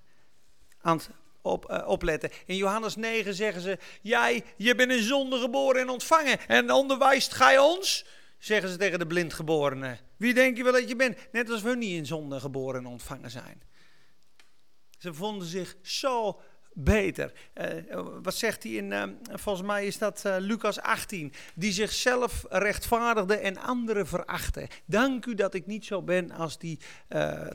aan 0.81 0.97
het 0.97 1.09
op, 1.41 1.71
uh, 1.71 1.87
opletten. 1.87 2.29
In 2.45 2.55
Johannes 2.55 2.95
9 2.95 3.33
zeggen 3.33 3.61
ze: 3.61 3.77
Jij, 4.01 4.43
je 4.55 4.75
bent 4.75 4.91
in 4.91 5.03
zonde 5.03 5.39
geboren 5.39 5.81
en 5.81 5.89
ontvangen. 5.89 6.47
En 6.47 6.71
onderwijst 6.71 7.33
gij 7.33 7.57
ons? 7.57 8.05
Zeggen 8.37 8.69
ze 8.69 8.77
tegen 8.77 8.99
de 8.99 9.07
blindgeborenen. 9.07 9.99
Wie 10.17 10.33
denk 10.33 10.57
je 10.57 10.63
wel 10.63 10.71
dat 10.71 10.89
je 10.89 10.95
bent? 10.95 11.17
Net 11.31 11.49
als 11.49 11.61
we 11.61 11.75
niet 11.75 11.97
in 11.97 12.05
zonde 12.05 12.39
geboren 12.39 12.79
en 12.79 12.85
ontvangen 12.85 13.31
zijn. 13.31 13.61
Ze 14.97 15.13
vonden 15.13 15.47
zich 15.47 15.75
zo 15.81 16.41
beter. 16.73 17.31
Uh, 17.55 18.07
wat 18.21 18.35
zegt 18.35 18.63
hij 18.63 18.71
in, 18.71 18.91
uh, 18.91 19.03
volgens 19.31 19.67
mij 19.67 19.85
is 19.85 19.97
dat 19.97 20.23
uh, 20.25 20.35
Lucas 20.39 20.79
18, 20.79 21.33
die 21.55 21.71
zichzelf 21.71 22.45
rechtvaardigde 22.49 23.37
en 23.37 23.57
anderen 23.57 24.07
verachten. 24.07 24.67
Dank 24.85 25.25
u 25.25 25.33
dat 25.33 25.53
ik 25.53 25.65
niet 25.65 25.85
zo 25.85 26.01
ben 26.01 26.31
als 26.31 26.57
die 26.57 26.79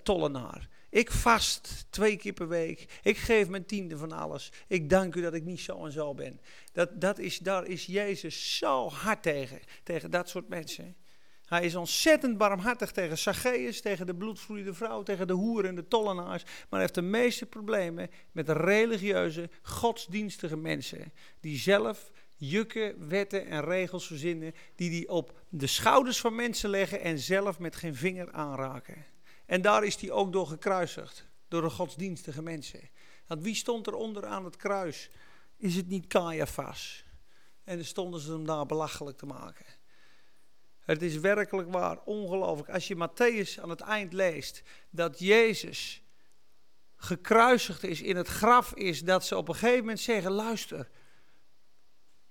tollenaar. 0.03 0.69
Ik 0.93 1.11
vast 1.11 1.87
twee 1.91 2.17
keer 2.17 2.33
per 2.33 2.49
week. 2.49 2.87
Ik 3.03 3.17
geef 3.17 3.49
mijn 3.49 3.65
tiende 3.65 3.97
van 3.97 4.13
alles. 4.13 4.53
Ik 4.67 4.91
dank 4.91 5.15
u 5.15 5.21
dat 5.21 5.35
ik 5.35 5.45
niet 5.45 5.61
zo 5.61 5.85
en 5.85 5.93
zo 5.93 6.15
ben. 6.15 6.41
Dat, 6.73 7.01
dat 7.01 7.19
is, 7.19 7.39
daar 7.39 7.67
is 7.67 7.87
Jezus 7.87 8.59
zo 8.59 8.89
hard 8.89 9.23
tegen. 9.23 9.59
Tegen 9.83 10.11
dat 10.11 10.29
soort 10.29 10.49
mensen. 10.49 10.97
Hij 11.45 11.65
is 11.65 11.75
ontzettend 11.75 12.39
barmhartig 12.39 12.91
tegen 12.91 13.19
Zacchaeus, 13.19 13.81
tegen 13.81 14.07
de 14.07 14.15
bloedvloeiende 14.15 14.75
vrouw, 14.75 15.03
tegen 15.03 15.27
de 15.27 15.33
hoeren 15.33 15.69
en 15.69 15.75
de 15.75 15.89
tollenaars. 15.89 16.43
Maar 16.45 16.67
hij 16.69 16.81
heeft 16.81 16.95
de 16.95 17.03
meeste 17.03 17.47
problemen 17.47 18.11
met 18.33 18.49
religieuze, 18.49 19.51
godsdienstige 19.63 20.57
mensen. 20.57 21.13
Die 21.41 21.59
zelf 21.59 22.11
jukken, 22.37 23.09
wetten 23.09 23.47
en 23.47 23.65
regels 23.65 24.07
verzinnen. 24.07 24.55
Die 24.75 24.91
die 24.91 25.09
op 25.09 25.41
de 25.49 25.67
schouders 25.67 26.21
van 26.21 26.35
mensen 26.35 26.71
leggen 26.71 27.01
en 27.01 27.19
zelf 27.19 27.59
met 27.59 27.77
geen 27.77 27.95
vinger 27.95 28.33
aanraken. 28.33 29.12
En 29.53 29.63
daar 29.63 29.85
is 29.85 29.97
hij 29.97 30.11
ook 30.11 30.33
door 30.33 30.47
gekruisigd. 30.47 31.27
Door 31.49 31.63
de 31.63 31.71
godsdienstige 31.71 32.43
mensen. 32.43 32.81
Want 33.27 33.43
wie 33.43 33.55
stond 33.55 33.87
er 33.87 33.95
onder 33.95 34.27
aan 34.27 34.45
het 34.45 34.57
kruis? 34.57 35.11
Is 35.57 35.77
het 35.77 35.89
niet 35.89 36.07
Caiaphas? 36.07 37.05
En 37.65 37.77
dan 37.77 37.85
stonden 37.85 38.21
ze 38.21 38.33
hem 38.33 38.47
daar 38.47 38.67
belachelijk 38.67 39.19
te 39.19 39.27
maken. 39.27 39.67
Het 40.81 41.03
is 41.03 41.17
werkelijk 41.17 41.73
waar, 41.73 41.99
ongelooflijk. 42.05 42.71
Als 42.71 42.89
je 42.89 42.97
Matthäus 42.97 43.61
aan 43.61 43.71
het 43.71 43.81
eind 43.81 44.13
leest, 44.13 44.63
dat 44.91 45.19
Jezus 45.19 46.03
gekruisigd 46.97 47.83
is, 47.85 48.03
in 48.03 48.17
het 48.17 48.29
graf 48.29 48.75
is, 48.75 49.01
dat 49.01 49.25
ze 49.25 49.37
op 49.37 49.49
een 49.49 49.55
gegeven 49.55 49.79
moment 49.79 50.01
zeggen, 50.01 50.33
luister, 50.33 50.89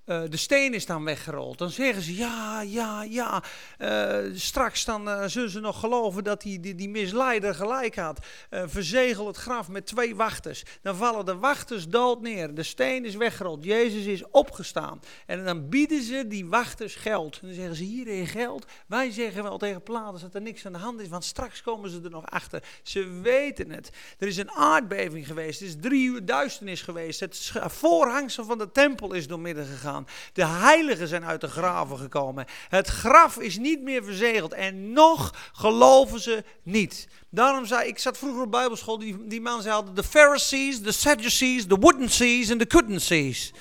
uh, 0.06 0.22
de 0.30 0.38
steen 0.38 0.74
is 0.74 0.86
dan 0.86 1.04
weggerold. 1.04 1.58
Dan 1.58 1.70
zeggen 1.70 2.04
ze, 2.04 2.16
ja, 2.16 2.62
ja, 2.62 3.04
ja. 3.04 3.44
Uh, 3.80 4.18
straks 4.34 4.86
dan 4.86 5.08
uh, 5.08 5.24
zullen 5.26 5.50
ze 5.50 5.60
nog 5.60 5.80
geloven 5.80 6.24
dat 6.24 6.42
die, 6.42 6.60
die, 6.60 6.76
die 6.76 6.90
misleider 6.90 7.56
gelijk 7.56 7.96
had. 7.96 8.20
verzegel 8.50 9.28
het 9.28 9.38
graf 9.38 9.68
met 9.68 9.86
twee 9.86 10.16
wachters. 10.16 10.64
Dan 10.82 10.96
vallen 10.96 11.26
de 11.26 11.36
wachters 11.36 11.88
dood 11.88 12.22
neer. 12.22 12.54
De 12.54 12.64
steen 12.64 13.06
is 13.06 13.16
weggerold. 13.16 13.64
Jezus 13.64 14.06
is 14.06 14.30
opgestaan. 14.30 15.00
En 15.26 15.46
dan 15.46 15.70
bieden 15.70 16.04
ze 16.04 16.28
die 16.28 16.48
wachters 16.48 16.96
geld. 16.96 17.40
En 17.42 17.48
dan 17.48 17.56
zeggen 17.56 17.76
ze, 17.76 17.84
hier 17.84 18.08
in 18.08 18.28
geld. 18.28 18.66
Wij 18.88 19.12
zeggen 19.12 19.44
wel 19.44 19.58
tegen 19.58 19.84
Platus 19.84 20.22
dat 20.22 20.36
er 20.36 20.42
niks 20.42 20.66
aan 20.66 20.72
de 20.72 20.78
hand 20.78 21.02
is. 21.02 21.08
Want 21.08 21.24
straks 21.24 21.62
komen 21.62 21.90
ze 21.90 22.02
er 22.04 22.10
nog 22.10 22.26
achter. 22.26 22.64
Ze 22.84 23.20
weten 23.22 23.72
het. 23.72 23.90
Er 24.18 24.28
is 24.28 24.38
een 24.38 24.52
aardbeving 24.52 25.28
geweest. 25.28 25.62
Er 25.62 25.68
is 25.68 25.76
drie 25.80 26.06
uur 26.08 26.26
duisternis 26.26 26.82
geweest. 26.82 27.20
Het 27.20 27.52
voorhangsel 27.66 28.46
van 28.46 28.58
de 28.58 28.72
tempel 28.72 29.14
is 29.14 29.28
doormidden 29.28 29.66
gegaan. 29.66 30.01
De 30.34 30.46
heiligen 30.46 31.08
zijn 31.08 31.26
uit 31.26 31.42
de 31.42 31.48
graven 31.48 31.98
gekomen. 31.98 32.46
Het 32.70 32.88
graf 32.88 33.38
is 33.38 33.58
niet 33.58 33.82
meer 33.82 34.04
verzegeld 34.04 34.54
en 34.54 34.94
nog 34.94 35.34
geloven 35.54 36.20
ze 36.20 36.44
niet. 36.64 37.08
Daarom 37.30 37.66
zei 37.66 37.88
ik, 37.88 38.00
zat 38.00 38.18
vroeger 38.18 38.42
op 38.42 38.52
bijbelschool, 38.52 38.98
die, 38.98 39.28
die 39.28 39.42
man 39.42 39.62
zei 39.62 39.76
altijd, 39.76 39.96
de 39.96 40.04
Pharisees, 40.04 40.82
de 40.82 40.92
Sadducees, 40.92 41.68
de 41.68 41.76
wouldn't 41.76 42.12
sees 42.12 42.50
en 42.50 42.58
de 42.58 42.68
couldn't 42.68 43.02
sees. 43.02 43.54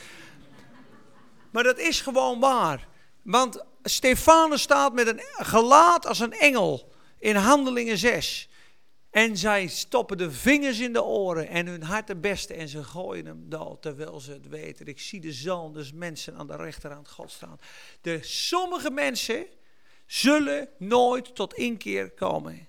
Maar 1.51 1.63
dat 1.63 1.79
is 1.79 2.01
gewoon 2.01 2.41
waar. 2.41 2.89
Want 3.23 3.65
Stefanus 3.83 4.63
staat 4.63 4.93
met 4.93 5.07
een 5.07 5.23
gelaat 5.33 6.07
als 6.07 6.19
een 6.19 6.33
engel 6.33 6.93
in 7.19 7.37
Handelingen 7.37 7.99
6. 7.99 8.49
En 9.11 9.37
zij 9.37 9.67
stoppen 9.67 10.19
de 10.19 10.31
vingers 10.31 10.81
in 10.81 10.93
de 10.93 11.03
oren 11.03 11.49
en 11.49 11.67
hun 11.67 11.83
hart 11.83 12.21
beste 12.21 12.55
en 12.55 12.69
ze 12.69 12.85
gooien 12.85 13.27
hem 13.27 13.49
dood 13.49 13.83
terwijl 13.83 14.21
ze 14.21 14.33
het 14.33 14.49
weten. 14.49 14.87
Ik 14.87 15.01
zie 15.01 15.21
de 15.21 15.33
zoon 15.33 15.73
dus 15.73 15.93
mensen 15.93 16.37
aan 16.37 16.47
de 16.47 16.57
rechterhand 16.57 17.09
God 17.11 17.31
staan. 17.31 17.59
De 18.01 18.19
sommige 18.23 18.91
mensen 18.91 19.47
zullen 20.07 20.69
nooit 20.79 21.35
tot 21.35 21.55
inkeer 21.55 22.11
komen. 22.11 22.69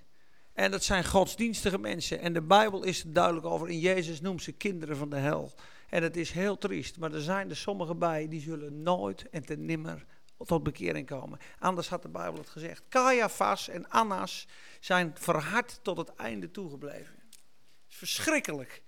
En 0.52 0.70
dat 0.70 0.84
zijn 0.84 1.04
godsdienstige 1.04 1.78
mensen. 1.78 2.20
En 2.20 2.32
de 2.32 2.42
Bijbel 2.42 2.82
is 2.82 3.04
er 3.04 3.12
duidelijk 3.12 3.46
over. 3.46 3.68
In 3.68 3.78
Jezus 3.78 4.20
noemt 4.20 4.42
ze 4.42 4.52
kinderen 4.52 4.96
van 4.96 5.10
de 5.10 5.16
hel. 5.16 5.52
En 5.88 6.02
het 6.02 6.16
is 6.16 6.30
heel 6.30 6.58
triest, 6.58 6.98
maar 6.98 7.12
er 7.12 7.20
zijn 7.20 7.50
er 7.50 7.56
sommige 7.56 7.94
bij 7.94 8.28
die 8.28 8.40
zullen 8.40 8.82
nooit 8.82 9.28
en 9.30 9.44
ten 9.44 9.64
nimmer 9.64 10.04
tot 10.46 10.62
bekering 10.62 11.06
komen. 11.06 11.38
Anders 11.58 11.88
had 11.88 12.02
de 12.02 12.08
Bijbel 12.08 12.38
het 12.38 12.48
gezegd. 12.48 12.82
Caiaphas 12.88 13.68
en 13.68 13.88
Annas 13.88 14.46
zijn 14.80 15.12
verhard 15.18 15.78
tot 15.82 15.96
het 15.96 16.14
einde 16.14 16.50
toegebleven. 16.50 17.14
Het 17.14 17.88
is 17.88 17.96
verschrikkelijk. 17.96 18.82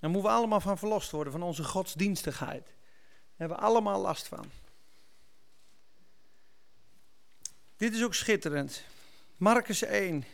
Daar 0.00 0.10
moeten 0.10 0.30
we 0.30 0.36
allemaal 0.36 0.60
van 0.60 0.78
verlost 0.78 1.10
worden, 1.10 1.32
van 1.32 1.42
onze 1.42 1.64
godsdienstigheid. 1.64 2.64
Daar 2.64 2.74
hebben 3.36 3.56
we 3.56 3.62
allemaal 3.62 4.00
last 4.00 4.28
van. 4.28 4.44
Dit 7.76 7.94
is 7.94 8.04
ook 8.04 8.14
schitterend. 8.14 8.84
Marcus 9.36 9.82
1. 9.82 10.24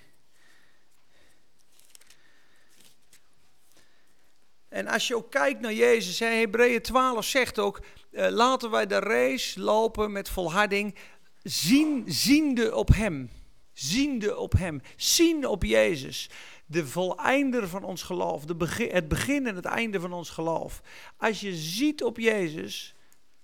En 4.75 4.87
als 4.87 5.07
je 5.07 5.17
ook 5.17 5.31
kijkt 5.31 5.61
naar 5.61 5.73
Jezus, 5.73 6.19
Hebreeën 6.19 6.83
12 6.83 7.25
zegt 7.25 7.59
ook, 7.59 7.81
uh, 8.11 8.29
laten 8.29 8.71
wij 8.71 8.87
de 8.87 8.99
race 8.99 9.61
lopen 9.61 10.13
met 10.13 10.29
volharding, 10.29 10.95
zien, 11.43 12.05
ziende 12.07 12.75
op 12.75 12.89
Hem. 12.89 13.31
Ziende 13.73 14.37
op 14.37 14.53
Hem, 14.53 14.81
zien 14.97 15.47
op 15.47 15.63
Jezus 15.65 16.31
de 16.67 16.87
voleinder 16.87 17.69
van 17.69 17.85
ons 17.85 18.03
geloof, 18.03 18.45
de 18.45 18.55
begin, 18.55 18.91
het 18.91 19.09
begin 19.09 19.47
en 19.47 19.57
het 19.57 19.65
einde 19.65 20.01
van 20.01 20.13
ons 20.13 20.31
geloof. 20.31 20.83
Als 21.17 21.41
je 21.41 21.55
ziet 21.55 22.03
op 22.03 22.19
Jezus, 22.19 22.95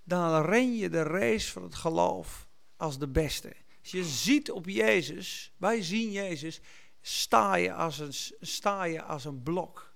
dan 0.03 0.45
ren 0.45 0.77
je 0.77 0.89
de 0.89 1.03
race 1.03 1.53
van 1.53 1.63
het 1.63 1.75
geloof 1.75 2.49
als 2.77 2.99
de 2.99 3.09
beste. 3.09 3.53
Als 3.83 3.91
je 3.91 4.05
ziet 4.05 4.51
op 4.51 4.69
Jezus, 4.69 5.53
wij 5.57 5.83
zien 5.83 6.13
Jezus, 6.13 6.61
sta 7.01 7.55
je 7.55 7.73
als 7.73 7.99
een, 7.99 8.13
sta 8.41 8.85
je 8.85 9.03
als 9.03 9.25
een 9.25 9.43
blok. 9.43 9.90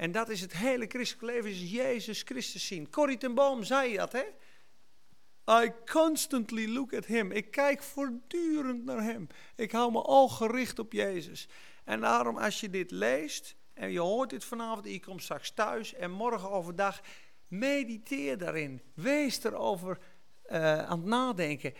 En 0.00 0.12
dat 0.12 0.28
is 0.28 0.40
het 0.40 0.56
hele 0.56 0.86
christelijke 0.88 1.34
leven, 1.34 1.50
is 1.50 1.70
Jezus 1.70 2.22
Christus 2.22 2.66
zien. 2.66 2.90
Corrie 2.90 3.18
ten 3.18 3.34
Boom 3.34 3.64
zei 3.64 3.96
dat, 3.96 4.12
hè? 4.12 4.24
I 5.64 5.72
constantly 5.92 6.68
look 6.68 6.94
at 6.94 7.06
him. 7.06 7.32
Ik 7.32 7.50
kijk 7.50 7.82
voortdurend 7.82 8.84
naar 8.84 9.02
hem. 9.02 9.26
Ik 9.56 9.72
hou 9.72 9.92
mijn 9.92 10.04
oog 10.04 10.36
gericht 10.36 10.78
op 10.78 10.92
Jezus. 10.92 11.48
En 11.84 12.00
daarom, 12.00 12.36
als 12.36 12.60
je 12.60 12.70
dit 12.70 12.90
leest 12.90 13.56
en 13.74 13.90
je 13.92 14.00
hoort 14.00 14.30
dit 14.30 14.44
vanavond 14.44 14.86
en 14.86 14.92
je 14.92 15.00
komt 15.00 15.22
straks 15.22 15.50
thuis 15.50 15.94
en 15.94 16.10
morgen 16.10 16.50
overdag, 16.50 17.00
mediteer 17.48 18.38
daarin. 18.38 18.82
Wees 18.94 19.44
erover 19.44 19.98
uh, 20.46 20.78
aan 20.78 20.98
het 20.98 21.08
nadenken. 21.08 21.74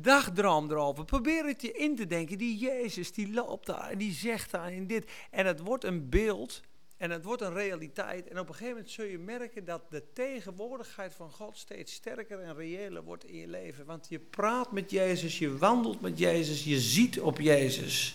Dagdroom 0.00 0.70
erover. 0.70 1.04
Probeer 1.04 1.44
het 1.44 1.62
je 1.62 1.72
in 1.72 1.96
te 1.96 2.06
denken. 2.06 2.38
Die 2.38 2.58
Jezus, 2.58 3.12
die 3.12 3.32
loopt 3.32 3.66
daar 3.66 3.90
en 3.90 3.98
die 3.98 4.12
zegt 4.12 4.50
daar 4.50 4.72
in 4.72 4.86
dit. 4.86 5.10
En 5.30 5.46
het 5.46 5.60
wordt 5.60 5.84
een 5.84 6.08
beeld 6.08 6.62
en 7.02 7.10
het 7.10 7.24
wordt 7.24 7.42
een 7.42 7.52
realiteit. 7.52 8.28
En 8.28 8.38
op 8.38 8.48
een 8.48 8.54
gegeven 8.54 8.74
moment 8.74 8.90
zul 8.90 9.04
je 9.04 9.18
merken 9.18 9.64
dat 9.64 9.82
de 9.90 10.02
tegenwoordigheid 10.12 11.14
van 11.14 11.30
God 11.30 11.56
steeds 11.56 11.92
sterker 11.92 12.40
en 12.40 12.54
reëler 12.54 13.02
wordt 13.02 13.24
in 13.24 13.36
je 13.36 13.48
leven. 13.48 13.84
Want 13.84 14.06
je 14.08 14.18
praat 14.18 14.72
met 14.72 14.90
Jezus, 14.90 15.38
je 15.38 15.56
wandelt 15.58 16.00
met 16.00 16.18
Jezus, 16.18 16.64
je 16.64 16.80
ziet 16.80 17.20
op 17.20 17.40
Jezus. 17.40 18.14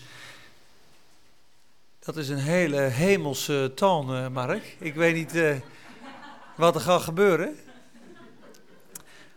Dat 1.98 2.16
is 2.16 2.28
een 2.28 2.38
hele 2.38 2.80
hemelse 2.80 3.72
toon, 3.74 4.14
uh, 4.14 4.28
Mark. 4.28 4.76
Ik 4.78 4.94
weet 4.94 5.14
niet 5.14 5.34
uh, 5.34 5.56
wat 6.56 6.74
er 6.74 6.80
gaat 6.80 7.02
gebeuren. 7.02 7.56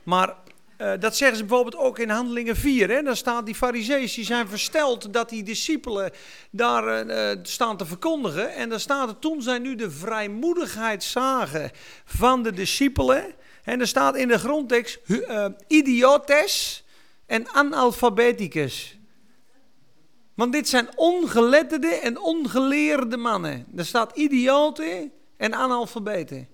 Maar 0.04 0.36
uh, 0.82 0.92
dat 1.00 1.16
zeggen 1.16 1.38
ze 1.38 1.46
bijvoorbeeld 1.46 1.84
ook 1.84 2.00
in 2.00 2.10
Handelingen 2.10 2.56
4. 2.56 2.90
Hè? 2.90 3.02
Daar 3.02 3.18
staat 3.18 3.46
die 3.46 3.56
fariseeën, 3.56 4.10
die 4.16 4.26
zijn 4.26 4.48
versteld 4.48 5.14
dat 5.14 5.30
die 5.30 5.44
discipelen 5.44 6.12
daar 6.52 7.06
staan 7.44 7.78
te 7.78 7.86
verkondigen. 7.86 8.54
En 8.54 8.70
daar 8.70 8.80
staat 8.80 9.10
er, 9.10 9.20
toen 9.20 9.42
zij 9.42 9.60
nu 9.60 9.76
de 9.76 9.92
vrijmoedigheid 9.92 11.04
zagen 11.04 11.72
van 12.06 12.44
de 12.44 12.52
discipelen. 12.52 13.26
En 13.64 13.80
er 13.80 13.88
staat 13.88 14.16
in 14.16 14.28
de 14.28 14.40
grondtekst, 14.40 15.00
idiotes 15.68 16.84
en 17.26 17.50
analfabeticus. 17.50 19.00
Want 20.34 20.54
dit 20.54 20.70
zijn 20.70 20.88
ongeletterde 20.96 21.88
en 21.88 22.20
ongeleerde 22.20 23.18
mannen. 23.18 23.66
Er 23.76 23.86
staat 23.86 24.18
idioten 24.18 25.12
en 25.38 25.56
analfabeten. 25.56 26.48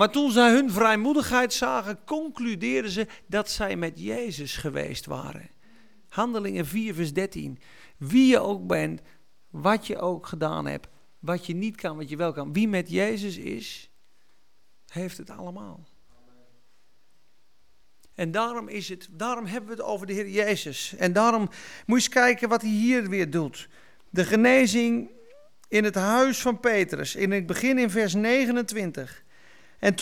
Maar 0.00 0.10
toen 0.10 0.30
zij 0.30 0.50
hun 0.50 0.70
vrijmoedigheid 0.70 1.52
zagen, 1.52 2.04
concludeerden 2.04 2.90
ze 2.90 3.06
dat 3.26 3.50
zij 3.50 3.76
met 3.76 4.00
Jezus 4.00 4.56
geweest 4.56 5.06
waren. 5.06 5.50
Handelingen 6.08 6.66
4, 6.66 6.94
vers 6.94 7.12
13. 7.12 7.58
Wie 7.96 8.26
je 8.26 8.38
ook 8.38 8.66
bent, 8.66 9.00
wat 9.50 9.86
je 9.86 9.98
ook 9.98 10.26
gedaan 10.26 10.66
hebt, 10.66 10.88
wat 11.18 11.46
je 11.46 11.54
niet 11.54 11.76
kan, 11.76 11.96
wat 11.96 12.08
je 12.08 12.16
wel 12.16 12.32
kan. 12.32 12.52
Wie 12.52 12.68
met 12.68 12.90
Jezus 12.90 13.36
is, 13.36 13.90
heeft 14.86 15.16
het 15.16 15.30
allemaal. 15.30 15.88
En 18.14 18.30
daarom, 18.30 18.68
is 18.68 18.88
het, 18.88 19.08
daarom 19.10 19.46
hebben 19.46 19.70
we 19.70 19.76
het 19.76 19.84
over 19.84 20.06
de 20.06 20.12
Heer 20.12 20.28
Jezus. 20.28 20.94
En 20.96 21.12
daarom 21.12 21.40
moet 21.40 21.50
je 21.86 21.94
eens 21.94 22.08
kijken 22.08 22.48
wat 22.48 22.62
hij 22.62 22.70
hier 22.70 23.08
weer 23.08 23.30
doet. 23.30 23.68
De 24.10 24.24
genezing 24.24 25.10
in 25.68 25.84
het 25.84 25.94
huis 25.94 26.40
van 26.40 26.60
Petrus. 26.60 27.14
In 27.14 27.30
het 27.30 27.46
begin 27.46 27.78
in 27.78 27.90
vers 27.90 28.14
29. 28.14 29.28
En 29.80 29.94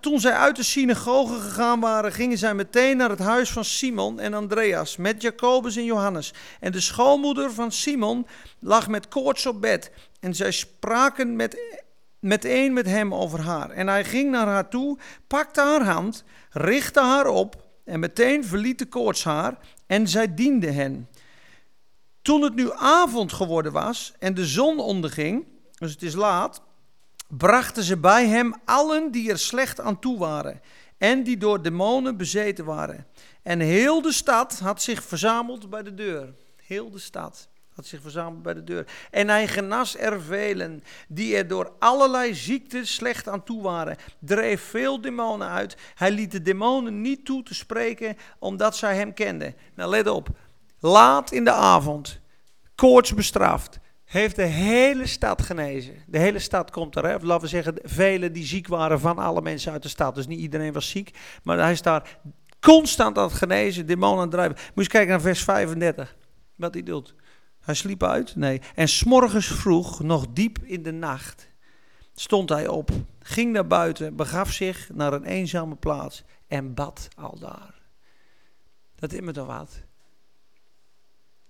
toen, 0.00 0.20
zij 0.20 0.32
uit 0.32 0.56
de 0.56 0.62
synagoge 0.62 1.40
gegaan 1.40 1.80
waren, 1.80 2.12
gingen 2.12 2.38
zij 2.38 2.54
meteen 2.54 2.96
naar 2.96 3.10
het 3.10 3.18
huis 3.18 3.50
van 3.50 3.64
Simon 3.64 4.20
en 4.20 4.34
Andreas 4.34 4.96
met 4.96 5.22
Jacobus 5.22 5.76
en 5.76 5.84
Johannes. 5.84 6.32
En 6.60 6.72
de 6.72 6.80
schoonmoeder 6.80 7.52
van 7.52 7.72
Simon 7.72 8.26
lag 8.58 8.88
met 8.88 9.08
koorts 9.08 9.46
op 9.46 9.60
bed. 9.60 9.90
En 10.20 10.34
zij 10.34 10.50
spraken 10.50 11.36
met, 11.36 11.80
meteen 12.18 12.72
met 12.72 12.86
hem 12.86 13.14
over 13.14 13.40
haar. 13.40 13.70
En 13.70 13.86
hij 13.86 14.04
ging 14.04 14.30
naar 14.30 14.46
haar 14.46 14.68
toe, 14.68 14.98
pakte 15.26 15.60
haar 15.60 15.84
hand, 15.84 16.24
richtte 16.50 17.00
haar 17.00 17.26
op 17.26 17.62
en 17.84 18.00
meteen 18.00 18.44
verliet 18.44 18.78
de 18.78 18.86
koorts 18.86 19.24
haar 19.24 19.58
en 19.86 20.08
zij 20.08 20.34
diende 20.34 20.70
hen. 20.70 21.08
Toen 22.22 22.42
het 22.42 22.54
nu 22.54 22.72
avond 22.72 23.32
geworden 23.32 23.72
was 23.72 24.14
en 24.18 24.34
de 24.34 24.46
zon 24.46 24.78
onderging, 24.78 25.46
dus 25.78 25.92
het 25.92 26.02
is 26.02 26.14
laat, 26.14 26.62
brachten 27.36 27.82
ze 27.82 27.96
bij 27.96 28.26
hem 28.26 28.54
allen 28.64 29.10
die 29.10 29.30
er 29.30 29.38
slecht 29.38 29.80
aan 29.80 29.98
toe 29.98 30.18
waren 30.18 30.60
en 30.98 31.22
die 31.22 31.36
door 31.36 31.62
demonen 31.62 32.16
bezeten 32.16 32.64
waren. 32.64 33.06
En 33.42 33.60
heel 33.60 34.02
de 34.02 34.12
stad 34.12 34.58
had 34.58 34.82
zich 34.82 35.02
verzameld 35.02 35.70
bij 35.70 35.82
de 35.82 35.94
deur. 35.94 36.34
Heel 36.56 36.90
de 36.90 36.98
stad 36.98 37.48
had 37.74 37.86
zich 37.86 38.00
verzameld 38.00 38.42
bij 38.42 38.54
de 38.54 38.64
deur. 38.64 38.86
En 39.10 39.28
hij 39.28 39.48
genas 39.48 39.98
er 39.98 40.22
velen, 40.22 40.82
die 41.08 41.36
er 41.36 41.48
door 41.48 41.72
allerlei 41.78 42.34
ziekten 42.34 42.86
slecht 42.86 43.28
aan 43.28 43.44
toe 43.44 43.62
waren. 43.62 43.96
Dreef 44.18 44.62
veel 44.62 45.00
demonen 45.00 45.48
uit. 45.48 45.76
Hij 45.94 46.10
liet 46.10 46.32
de 46.32 46.42
demonen 46.42 47.00
niet 47.00 47.24
toe 47.24 47.42
te 47.42 47.54
spreken, 47.54 48.16
omdat 48.38 48.76
zij 48.76 48.96
hem 48.96 49.14
kenden. 49.14 49.54
Nou, 49.74 49.90
let 49.90 50.06
op. 50.06 50.28
Laat 50.80 51.32
in 51.32 51.44
de 51.44 51.52
avond, 51.52 52.20
koorts 52.74 53.14
bestraft, 53.14 53.78
heeft 54.14 54.36
de 54.36 54.42
hele 54.42 55.06
stad 55.06 55.42
genezen. 55.42 55.94
De 56.06 56.18
hele 56.18 56.38
stad 56.38 56.70
komt 56.70 56.96
er, 56.96 57.04
hè? 57.04 57.14
of 57.14 57.22
laten 57.22 57.42
we 57.42 57.48
zeggen, 57.48 57.74
velen 57.82 58.32
die 58.32 58.44
ziek 58.44 58.66
waren 58.66 59.00
van 59.00 59.18
alle 59.18 59.42
mensen 59.42 59.72
uit 59.72 59.82
de 59.82 59.88
stad. 59.88 60.14
Dus 60.14 60.26
niet 60.26 60.40
iedereen 60.40 60.72
was 60.72 60.88
ziek, 60.88 61.18
maar 61.42 61.58
hij 61.58 61.72
is 61.72 61.82
daar 61.82 62.18
constant 62.60 63.18
aan 63.18 63.24
het 63.24 63.32
genezen, 63.32 63.86
demonen 63.86 64.16
aan 64.16 64.22
het 64.22 64.30
drijven. 64.30 64.56
Moet 64.74 64.84
je 64.84 64.90
kijken 64.90 65.10
naar 65.10 65.20
vers 65.20 65.44
35, 65.44 66.16
wat 66.56 66.74
hij 66.74 66.82
doet. 66.82 67.14
Hij 67.60 67.74
sliep 67.74 68.02
uit? 68.02 68.36
Nee. 68.36 68.60
En 68.74 68.88
s'morgens 68.88 69.46
vroeg, 69.46 70.02
nog 70.02 70.26
diep 70.32 70.58
in 70.62 70.82
de 70.82 70.92
nacht, 70.92 71.48
stond 72.14 72.48
hij 72.48 72.68
op, 72.68 72.90
ging 73.18 73.52
naar 73.52 73.66
buiten, 73.66 74.16
begaf 74.16 74.52
zich 74.52 74.88
naar 74.92 75.12
een 75.12 75.24
eenzame 75.24 75.74
plaats 75.74 76.24
en 76.46 76.74
bad 76.74 77.08
al 77.16 77.38
daar. 77.38 77.74
Dat 78.94 79.12
is 79.12 79.20
me 79.20 79.32
toch 79.32 79.46
wat? 79.46 79.82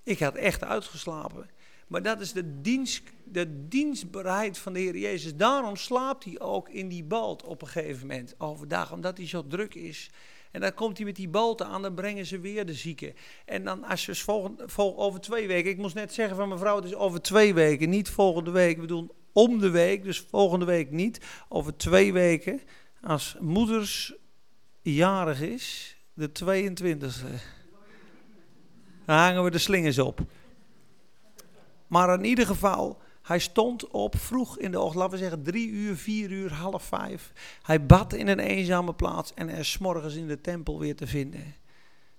Ik 0.03 0.19
had 0.19 0.35
echt 0.35 0.65
uitgeslapen. 0.65 1.51
Maar 1.87 2.03
dat 2.03 2.21
is 2.21 2.33
de, 2.33 2.61
dienst, 2.61 3.03
de 3.25 3.69
dienstbaarheid 3.69 4.59
van 4.59 4.73
de 4.73 4.81
Heer 4.81 4.97
Jezus. 4.97 5.37
Daarom 5.37 5.77
slaapt 5.77 6.25
hij 6.25 6.41
ook 6.41 6.69
in 6.69 6.89
die 6.89 7.05
balt 7.05 7.45
op 7.45 7.63
een 7.63 7.69
gegeven 7.69 8.07
moment 8.07 8.35
overdag, 8.39 8.93
omdat 8.93 9.17
hij 9.17 9.27
zo 9.27 9.47
druk 9.47 9.75
is 9.75 10.11
en 10.55 10.61
dan 10.61 10.75
komt 10.75 10.97
hij 10.97 11.07
met 11.07 11.17
die 11.17 11.29
boten 11.29 11.67
aan, 11.67 11.83
dan 11.83 11.95
brengen 11.95 12.27
ze 12.27 12.41
weer 12.41 12.67
de 12.67 12.75
zieken. 12.75 13.15
En 13.45 13.65
dan 13.65 13.85
als 13.85 14.07
je 14.07 14.15
volgende, 14.15 14.69
vol, 14.69 14.99
over 14.99 15.21
twee 15.21 15.47
weken, 15.47 15.71
ik 15.71 15.77
moest 15.77 15.95
net 15.95 16.13
zeggen 16.13 16.37
van 16.37 16.49
mevrouw, 16.49 16.77
het 16.77 16.85
is 16.85 16.95
over 16.95 17.23
twee 17.23 17.55
weken, 17.55 17.91
niet 17.91 18.09
volgende 18.09 18.51
week. 18.51 18.79
We 18.79 18.87
doen 18.87 19.11
om 19.33 19.59
de 19.59 19.71
week, 19.71 20.03
dus 20.03 20.21
volgende 20.21 20.65
week 20.65 20.91
niet. 20.91 21.21
Over 21.49 21.77
twee 21.77 22.13
weken, 22.13 22.61
als 23.03 23.37
moeders 23.41 24.15
jarig 24.83 25.41
is, 25.41 25.97
de 26.13 26.29
22e, 26.29 27.13
dan 29.07 29.17
hangen 29.17 29.45
we 29.45 29.51
de 29.51 29.59
slingers 29.59 29.99
op. 29.99 30.21
Maar 31.95 32.15
in 32.15 32.25
ieder 32.25 32.47
geval, 32.47 32.99
hij 33.23 33.39
stond 33.39 33.91
op 33.91 34.17
vroeg 34.17 34.59
in 34.59 34.71
de 34.71 34.81
ochtend, 34.81 34.97
laten 34.97 35.13
we 35.13 35.19
zeggen 35.19 35.43
drie 35.43 35.69
uur, 35.69 35.97
vier 35.97 36.31
uur, 36.31 36.53
half 36.53 36.83
vijf. 36.83 37.33
Hij 37.63 37.87
bad 37.87 38.13
in 38.13 38.29
een 38.29 38.39
eenzame 38.39 38.95
plaats 38.95 39.35
en 39.35 39.49
er 39.49 39.59
is 39.59 39.79
morgens 39.79 40.15
in 40.15 40.27
de 40.27 40.41
tempel 40.41 40.79
weer 40.79 40.97
te 40.97 41.07
vinden. 41.07 41.55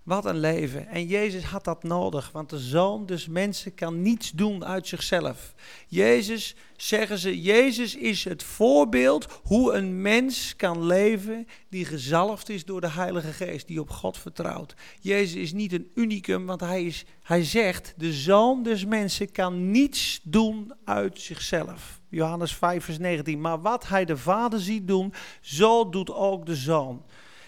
Wat 0.05 0.25
een 0.25 0.39
leven. 0.39 0.87
En 0.87 1.07
Jezus 1.07 1.43
had 1.43 1.63
dat 1.63 1.83
nodig, 1.83 2.31
want 2.31 2.49
de 2.49 2.59
zoon 2.59 3.05
dus 3.05 3.27
mensen 3.27 3.73
kan 3.73 4.01
niets 4.01 4.31
doen 4.31 4.65
uit 4.65 4.87
zichzelf. 4.87 5.53
Jezus, 5.87 6.55
zeggen 6.77 7.17
ze, 7.17 7.41
Jezus 7.41 7.95
is 7.95 8.23
het 8.23 8.43
voorbeeld 8.43 9.39
hoe 9.43 9.73
een 9.73 10.01
mens 10.01 10.55
kan 10.55 10.85
leven 10.85 11.47
die 11.69 11.85
gezalfd 11.85 12.49
is 12.49 12.65
door 12.65 12.81
de 12.81 12.89
Heilige 12.89 13.31
Geest, 13.31 13.67
die 13.67 13.79
op 13.79 13.89
God 13.89 14.17
vertrouwt. 14.17 14.75
Jezus 14.99 15.35
is 15.35 15.53
niet 15.53 15.73
een 15.73 15.91
unicum, 15.95 16.45
want 16.45 16.61
hij, 16.61 16.83
is, 16.83 17.05
hij 17.21 17.43
zegt, 17.43 17.93
de 17.97 18.13
zoon 18.13 18.63
des 18.63 18.85
mensen 18.85 19.31
kan 19.31 19.71
niets 19.71 20.19
doen 20.23 20.73
uit 20.83 21.21
zichzelf. 21.21 22.01
Johannes 22.09 22.55
5 22.55 22.85
vers 22.85 22.97
19. 22.97 23.41
Maar 23.41 23.61
wat 23.61 23.87
hij 23.87 24.05
de 24.05 24.17
Vader 24.17 24.59
ziet 24.59 24.87
doen, 24.87 25.13
zo 25.41 25.89
doet 25.89 26.11
ook 26.11 26.45
de 26.45 26.55
zoon. 26.55 27.03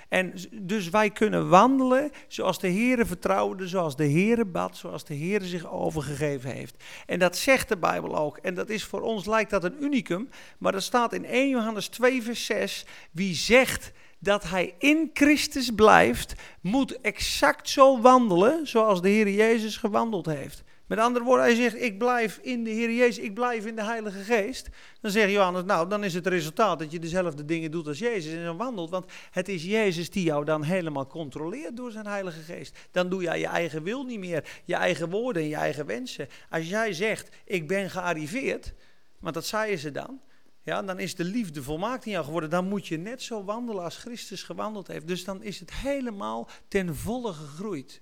En 0.09 0.33
dus 0.51 0.89
wij 0.89 1.09
kunnen 1.09 1.49
wandelen 1.49 2.11
zoals 2.27 2.59
de 2.59 2.71
Heere 2.71 3.05
vertrouwde, 3.05 3.67
zoals 3.67 3.95
de 3.95 4.09
Heere 4.09 4.45
bad, 4.45 4.77
zoals 4.77 5.05
de 5.05 5.15
Heere 5.15 5.45
zich 5.45 5.71
overgegeven 5.71 6.51
heeft. 6.51 6.83
En 7.05 7.19
dat 7.19 7.37
zegt 7.37 7.69
de 7.69 7.77
Bijbel 7.77 8.17
ook. 8.17 8.37
En 8.37 8.53
dat 8.53 8.69
is 8.69 8.83
voor 8.83 9.01
ons 9.01 9.25
lijkt 9.25 9.49
dat 9.49 9.63
een 9.63 9.83
unicum, 9.83 10.29
maar 10.57 10.71
dat 10.71 10.83
staat 10.83 11.13
in 11.13 11.25
1 11.25 11.49
Johannes 11.49 11.87
2 11.87 12.23
vers 12.23 12.45
6. 12.45 12.85
Wie 13.11 13.35
zegt 13.35 13.91
dat 14.19 14.43
hij 14.43 14.73
in 14.79 15.09
Christus 15.13 15.71
blijft, 15.75 16.33
moet 16.61 17.01
exact 17.01 17.69
zo 17.69 18.01
wandelen 18.01 18.67
zoals 18.67 19.01
de 19.01 19.09
Heer 19.09 19.29
Jezus 19.29 19.77
gewandeld 19.77 20.25
heeft. 20.25 20.63
Met 20.87 20.99
andere 20.99 21.25
woorden, 21.25 21.45
hij 21.45 21.55
zegt, 21.55 21.81
ik 21.81 21.97
blijf 21.97 22.39
in 22.41 22.63
de 22.63 22.69
Heer 22.69 22.91
Jezus, 22.91 23.23
ik 23.23 23.33
blijf 23.33 23.65
in 23.65 23.75
de 23.75 23.83
Heilige 23.83 24.19
Geest. 24.19 24.69
Dan 25.01 25.11
zegt 25.11 25.31
Johannes, 25.31 25.63
nou, 25.63 25.89
dan 25.89 26.03
is 26.03 26.13
het 26.13 26.27
resultaat 26.27 26.79
dat 26.79 26.91
je 26.91 26.99
dezelfde 26.99 27.45
dingen 27.45 27.71
doet 27.71 27.87
als 27.87 27.99
Jezus 27.99 28.33
en 28.33 28.43
dan 28.43 28.57
wandelt. 28.57 28.89
Want 28.89 29.11
het 29.31 29.49
is 29.49 29.63
Jezus 29.63 30.09
die 30.09 30.23
jou 30.23 30.45
dan 30.45 30.63
helemaal 30.63 31.07
controleert 31.07 31.77
door 31.77 31.91
zijn 31.91 32.07
Heilige 32.07 32.41
Geest. 32.41 32.77
Dan 32.91 33.09
doe 33.09 33.21
jij 33.21 33.39
je 33.39 33.47
eigen 33.47 33.83
wil 33.83 34.03
niet 34.03 34.19
meer, 34.19 34.61
je 34.65 34.75
eigen 34.75 35.09
woorden 35.09 35.41
en 35.41 35.47
je 35.47 35.55
eigen 35.55 35.85
wensen. 35.85 36.27
Als 36.49 36.69
jij 36.69 36.93
zegt, 36.93 37.35
ik 37.45 37.67
ben 37.67 37.89
gearriveerd, 37.89 38.73
want 39.19 39.33
dat 39.33 39.45
zeiden 39.45 39.79
ze 39.79 39.91
dan. 39.91 40.21
Ja, 40.63 40.81
dan 40.81 40.99
is 40.99 41.15
de 41.15 41.23
liefde 41.23 41.63
volmaakt 41.63 42.05
in 42.05 42.11
jou 42.11 42.25
geworden. 42.25 42.49
Dan 42.49 42.67
moet 42.67 42.87
je 42.87 42.97
net 42.97 43.21
zo 43.21 43.43
wandelen 43.43 43.83
als 43.83 43.97
Christus 43.97 44.43
gewandeld 44.43 44.87
heeft. 44.87 45.07
Dus 45.07 45.23
dan 45.23 45.43
is 45.43 45.59
het 45.59 45.73
helemaal 45.73 46.49
ten 46.67 46.95
volle 46.95 47.33
gegroeid. 47.33 48.01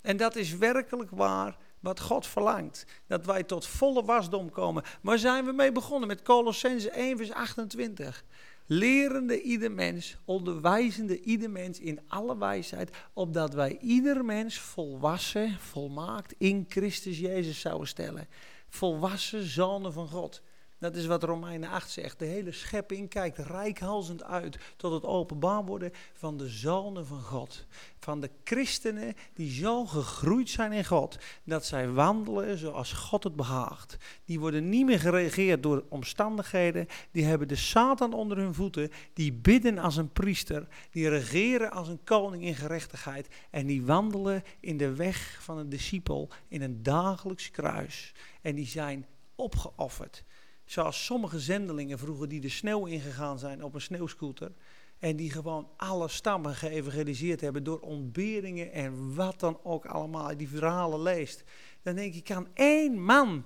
En 0.00 0.16
dat 0.16 0.36
is 0.36 0.56
werkelijk 0.56 1.10
waar 1.10 1.56
wat 1.84 2.00
God 2.00 2.26
verlangt. 2.26 2.86
Dat 3.06 3.26
wij 3.26 3.42
tot 3.42 3.66
volle 3.66 4.04
wasdom 4.04 4.50
komen. 4.50 4.82
Maar 5.02 5.18
zijn 5.18 5.44
we 5.44 5.52
mee 5.52 5.72
begonnen 5.72 6.08
met 6.08 6.22
Colossense 6.22 6.90
1 6.90 7.16
vers 7.16 7.32
28. 7.32 8.24
Lerende 8.66 9.42
ieder 9.42 9.72
mens, 9.72 10.16
onderwijzende 10.24 11.20
ieder 11.20 11.50
mens 11.50 11.80
in 11.80 12.00
alle 12.08 12.38
wijsheid, 12.38 12.96
opdat 13.12 13.54
wij 13.54 13.78
ieder 13.78 14.24
mens 14.24 14.58
volwassen, 14.58 15.56
volmaakt 15.60 16.34
in 16.38 16.64
Christus 16.68 17.18
Jezus 17.18 17.60
zouden 17.60 17.88
stellen. 17.88 18.28
Volwassen 18.68 19.42
zonen 19.42 19.92
van 19.92 20.08
God. 20.08 20.42
Dat 20.78 20.96
is 20.96 21.06
wat 21.06 21.22
Romeinen 21.22 21.70
8 21.70 21.90
zegt. 21.90 22.18
De 22.18 22.24
hele 22.24 22.52
schepping 22.52 23.08
kijkt 23.08 23.38
rijkhalzend 23.38 24.24
uit 24.24 24.58
tot 24.76 24.92
het 24.92 25.04
openbaar 25.04 25.64
worden 25.64 25.92
van 26.12 26.38
de 26.38 26.48
zonen 26.48 27.06
van 27.06 27.20
God. 27.20 27.66
Van 27.98 28.20
de 28.20 28.30
christenen 28.44 29.14
die 29.34 29.52
zo 29.52 29.86
gegroeid 29.86 30.50
zijn 30.50 30.72
in 30.72 30.84
God 30.84 31.18
dat 31.44 31.66
zij 31.66 31.90
wandelen 31.90 32.58
zoals 32.58 32.92
God 32.92 33.24
het 33.24 33.36
behaagt. 33.36 33.96
Die 34.24 34.40
worden 34.40 34.68
niet 34.68 34.86
meer 34.86 35.00
geregeerd 35.00 35.62
door 35.62 35.84
omstandigheden. 35.88 36.86
Die 37.10 37.24
hebben 37.24 37.48
de 37.48 37.56
Satan 37.56 38.12
onder 38.12 38.36
hun 38.36 38.54
voeten. 38.54 38.90
Die 39.12 39.32
bidden 39.32 39.78
als 39.78 39.96
een 39.96 40.12
priester. 40.12 40.66
Die 40.90 41.08
regeren 41.08 41.70
als 41.70 41.88
een 41.88 42.04
koning 42.04 42.44
in 42.44 42.54
gerechtigheid. 42.54 43.28
En 43.50 43.66
die 43.66 43.84
wandelen 43.84 44.42
in 44.60 44.76
de 44.76 44.94
weg 44.94 45.38
van 45.40 45.58
een 45.58 45.68
discipel 45.68 46.28
in 46.48 46.62
een 46.62 46.82
dagelijks 46.82 47.50
kruis. 47.50 48.12
En 48.42 48.54
die 48.54 48.66
zijn 48.66 49.06
opgeofferd. 49.34 50.24
Zoals 50.64 51.04
sommige 51.04 51.40
zendelingen 51.40 51.98
vroeger 51.98 52.28
die 52.28 52.40
de 52.40 52.48
sneeuw 52.48 52.86
ingegaan 52.86 53.38
zijn 53.38 53.64
op 53.64 53.74
een 53.74 53.80
sneeuwscooter. 53.80 54.52
En 54.98 55.16
die 55.16 55.30
gewoon 55.30 55.68
alle 55.76 56.08
stammen 56.08 56.54
geëvangeliseerd 56.54 57.40
hebben 57.40 57.64
door 57.64 57.80
ontberingen 57.80 58.72
en 58.72 59.14
wat 59.14 59.40
dan 59.40 59.58
ook 59.62 59.86
allemaal. 59.86 60.36
Die 60.36 60.48
verhalen 60.48 61.02
leest. 61.02 61.44
Dan 61.82 61.94
denk 61.94 62.14
ik, 62.14 62.24
kan 62.24 62.48
één 62.54 63.04
man 63.04 63.44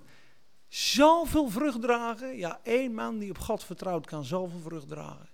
zoveel 0.69 1.49
vrucht 1.49 1.81
dragen? 1.81 2.37
Ja, 2.37 2.61
één 2.63 2.95
man 2.95 3.19
die 3.19 3.31
op 3.31 3.39
God 3.39 3.65
vertrouwt 3.65 4.07
kan 4.07 4.25
zoveel 4.25 4.61
vrucht 4.61 4.89
dragen. 4.89 5.29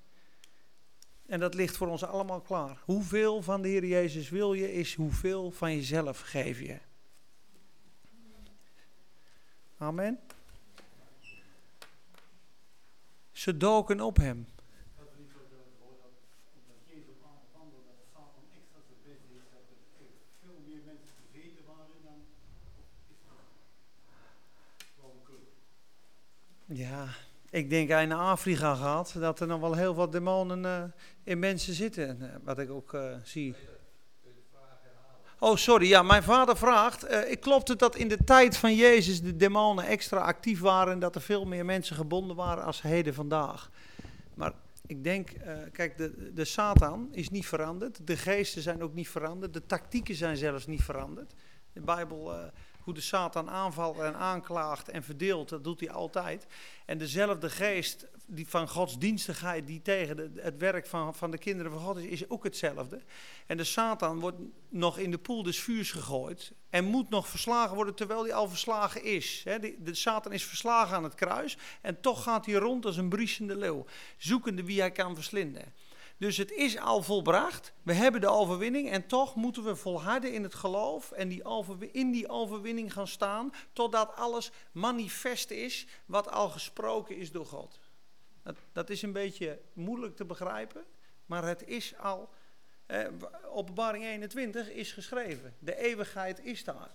En 1.27 1.41
dat 1.41 1.55
ligt 1.55 1.77
voor 1.77 1.89
ons 1.89 2.05
allemaal 2.05 2.41
klaar. 2.41 2.83
Hoeveel 2.85 3.43
van 3.43 3.63
de 3.63 3.69
Heer 3.69 3.87
Jezus 3.87 4.29
wil 4.29 4.53
je, 4.53 4.73
is 4.73 4.95
hoeveel 4.95 5.51
van 5.51 5.75
jezelf 5.75 6.21
geef 6.21 6.61
je. 6.61 6.79
Amen. 9.79 10.19
Ze 13.35 13.57
doken 13.57 14.01
op 14.01 14.17
hem. 14.17 14.47
Ja, 26.67 27.09
ik 27.51 27.71
denk 27.71 27.89
naar 27.89 28.15
Afrika 28.15 28.75
gaat, 28.75 29.21
dat 29.21 29.41
er 29.41 29.47
nog 29.47 29.61
wel 29.61 29.75
heel 29.75 29.95
wat 29.95 30.13
demonen 30.13 30.63
uh, 30.63 30.83
in 31.25 31.39
mensen 31.39 31.75
zitten. 31.75 32.21
Eh, 32.21 32.37
wat 32.43 32.59
ik 32.59 32.71
ook 32.71 32.93
uh, 32.93 33.17
zie. 33.23 33.55
Oh, 35.39 35.57
sorry. 35.57 35.89
Ja, 35.89 36.03
mijn 36.03 36.23
vader 36.23 36.57
vraagt. 36.57 37.11
Uh, 37.11 37.19
klopt 37.41 37.69
het 37.69 37.79
dat 37.79 37.97
in 37.97 38.09
de 38.09 38.25
tijd 38.25 38.57
van 38.57 38.75
Jezus 38.75 39.23
de 39.23 39.37
demonen 39.37 39.87
extra 39.87 40.19
actief 40.19 40.61
waren 40.61 40.93
en 40.93 40.99
dat 40.99 41.15
er 41.15 41.21
veel 41.21 41.45
meer 41.45 41.65
mensen 41.65 41.97
gebonden 41.97 42.37
waren 42.37 42.65
als 42.65 42.83
heden 42.83 43.15
vandaag? 43.15 43.71
Maar 44.35 44.53
ik 44.87 45.05
denk, 45.05 45.31
uh, 45.31 45.53
kijk, 45.73 45.97
de, 45.97 46.33
de 46.33 46.45
Satan 46.45 47.09
is 47.13 47.29
niet 47.29 47.47
veranderd. 47.47 48.07
De 48.07 48.17
geesten 48.17 48.63
zijn 48.63 48.83
ook 48.83 48.95
niet 48.95 49.09
veranderd. 49.09 49.53
De 49.53 49.67
tactieken 49.67 50.15
zijn 50.15 50.37
zelfs 50.37 50.67
niet 50.67 50.83
veranderd. 50.83 51.35
De 51.73 51.81
Bijbel, 51.81 52.35
uh, 52.35 52.45
hoe 52.81 52.95
de 52.95 53.01
Satan 53.01 53.51
aanvalt 53.51 53.99
en 53.99 54.17
aanklaagt 54.17 54.89
en 54.89 55.03
verdeelt, 55.03 55.49
dat 55.49 55.65
doet 55.65 55.81
hij 55.81 55.91
altijd. 55.91 56.47
En 56.85 56.99
dezelfde 56.99 57.51
geest 57.51 58.07
die 58.27 58.49
van 58.49 58.69
godsdienstigheid 58.69 59.67
die 59.67 59.83
tegen 59.83 60.33
het 60.37 60.57
werk 60.59 60.87
van, 60.87 61.15
van 61.15 61.31
de 61.31 61.39
kinderen 61.39 61.73
van 61.73 61.81
God 61.81 61.97
is, 61.97 62.05
is 62.05 62.29
ook 62.31 62.45
hetzelfde. 62.45 63.03
En 63.47 63.57
de 63.57 63.65
Satan 63.65 64.21
wordt 64.21 64.39
nog 64.69 64.99
in 64.99 65.11
de 65.11 65.19
poel 65.19 65.43
des 65.43 65.61
vuurs 65.61 65.91
gegooid 65.91 66.53
en 66.71 66.85
moet 66.85 67.11
nog 67.11 67.29
verslagen 67.29 67.75
worden 67.75 67.95
terwijl 67.95 68.23
hij 68.23 68.35
al 68.35 68.49
verslagen 68.49 69.05
is. 69.05 69.43
de, 69.45 69.77
de 69.79 69.95
Satan 69.95 70.33
is 70.33 70.45
verslagen 70.45 70.97
aan 70.97 71.05
het 71.05 71.15
kruis 71.15 71.57
en 71.81 72.01
toch 72.01 72.23
gaat 72.23 72.47
hij 72.47 72.55
rond 72.55 72.87
als 72.87 72.97
een 72.97 73.09
briesende 73.09 73.57
leeuw, 73.57 73.85
zoekende 74.17 74.65
wie 74.65 74.81
hij 74.81 74.93
kan 74.93 75.15
verslinden. 75.15 75.73
Dus 76.19 76.37
het 76.37 76.51
is 76.51 76.79
al 76.79 77.03
volbracht. 77.03 77.73
We 77.83 77.93
hebben 77.93 78.21
de 78.21 78.29
overwinning 78.29 78.91
en 78.91 79.07
toch 79.07 79.35
moeten 79.35 79.65
we 79.65 79.77
volharden 79.77 80.33
in 80.33 80.43
het 80.43 80.55
geloof 80.55 81.11
en 81.11 81.29
die 81.29 81.43
in 81.93 82.11
die 82.11 82.29
overwinning 82.29 82.93
gaan 82.93 83.09
staan 83.09 83.53
totdat 83.73 84.17
alles 84.17 84.51
manifest 84.73 85.51
is 85.51 85.87
wat 86.07 86.31
al 86.31 86.49
gesproken 86.49 87.17
is 87.17 87.33
door 87.33 87.47
God. 87.47 87.79
Dat, 88.45 88.57
dat 88.73 88.91
is 88.91 89.03
een 89.03 89.13
beetje 89.13 89.61
moeilijk 89.73 90.17
te 90.17 90.25
begrijpen, 90.25 90.85
maar 91.27 91.45
het 91.45 91.67
is 91.67 91.99
al. 91.99 92.29
Eh, 92.87 93.07
openbaring 93.53 94.05
21 94.05 94.71
is 94.71 94.93
geschreven. 94.93 95.55
De 95.59 95.77
eeuwigheid 95.77 96.45
is 96.45 96.65
daar. 96.65 96.91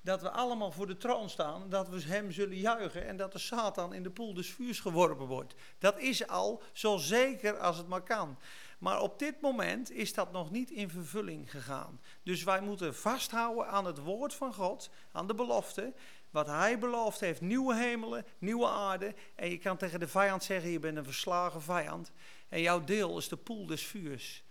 Dat 0.00 0.22
we 0.22 0.30
allemaal 0.30 0.70
voor 0.70 0.86
de 0.86 0.96
troon 0.96 1.30
staan, 1.30 1.70
dat 1.70 1.88
we 1.88 2.02
hem 2.02 2.32
zullen 2.32 2.56
juichen 2.56 3.06
en 3.06 3.16
dat 3.16 3.32
de 3.32 3.38
Satan 3.38 3.94
in 3.94 4.02
de 4.02 4.10
poel 4.10 4.34
des 4.34 4.50
vuurs 4.50 4.80
geworpen 4.80 5.26
wordt. 5.26 5.54
Dat 5.78 5.98
is 5.98 6.26
al 6.26 6.62
zo 6.72 6.96
zeker 6.96 7.58
als 7.58 7.76
het 7.76 7.88
maar 7.88 8.02
kan. 8.02 8.38
Maar 8.78 9.00
op 9.00 9.18
dit 9.18 9.40
moment 9.40 9.90
is 9.90 10.14
dat 10.14 10.32
nog 10.32 10.50
niet 10.50 10.70
in 10.70 10.90
vervulling 10.90 11.50
gegaan. 11.50 12.00
Dus 12.22 12.42
wij 12.42 12.60
moeten 12.60 12.94
vasthouden 12.94 13.68
aan 13.68 13.84
het 13.84 13.98
woord 13.98 14.34
van 14.34 14.54
God, 14.54 14.90
aan 15.12 15.26
de 15.26 15.34
belofte 15.34 15.92
wat 16.36 16.46
hij 16.46 16.78
beloofd 16.78 17.20
heeft. 17.20 17.40
Nieuwe 17.40 17.74
hemelen, 17.74 18.26
nieuwe 18.38 18.68
aarde. 18.68 19.14
En 19.34 19.50
je 19.50 19.58
kan 19.58 19.76
tegen 19.76 20.00
de 20.00 20.08
vijand 20.08 20.44
zeggen, 20.44 20.70
je 20.70 20.78
bent 20.78 20.96
een 20.96 21.04
verslagen 21.04 21.62
vijand. 21.62 22.12
En 22.48 22.60
jouw 22.60 22.84
deel 22.84 23.18
is 23.18 23.28
de 23.28 23.36
poel 23.36 23.66
des 23.66 23.86
vuurs. 23.86 24.44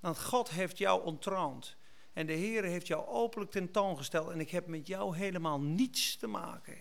Want 0.00 0.20
God 0.20 0.50
heeft 0.50 0.78
jou 0.78 1.04
ontroond. 1.04 1.76
En 2.12 2.26
de 2.26 2.32
Heer 2.32 2.64
heeft 2.64 2.86
jou 2.86 3.06
openlijk 3.06 3.50
tentoongesteld. 3.50 4.30
En 4.30 4.40
ik 4.40 4.50
heb 4.50 4.66
met 4.66 4.86
jou 4.86 5.16
helemaal 5.16 5.60
niets 5.60 6.16
te 6.16 6.26
maken. 6.26 6.78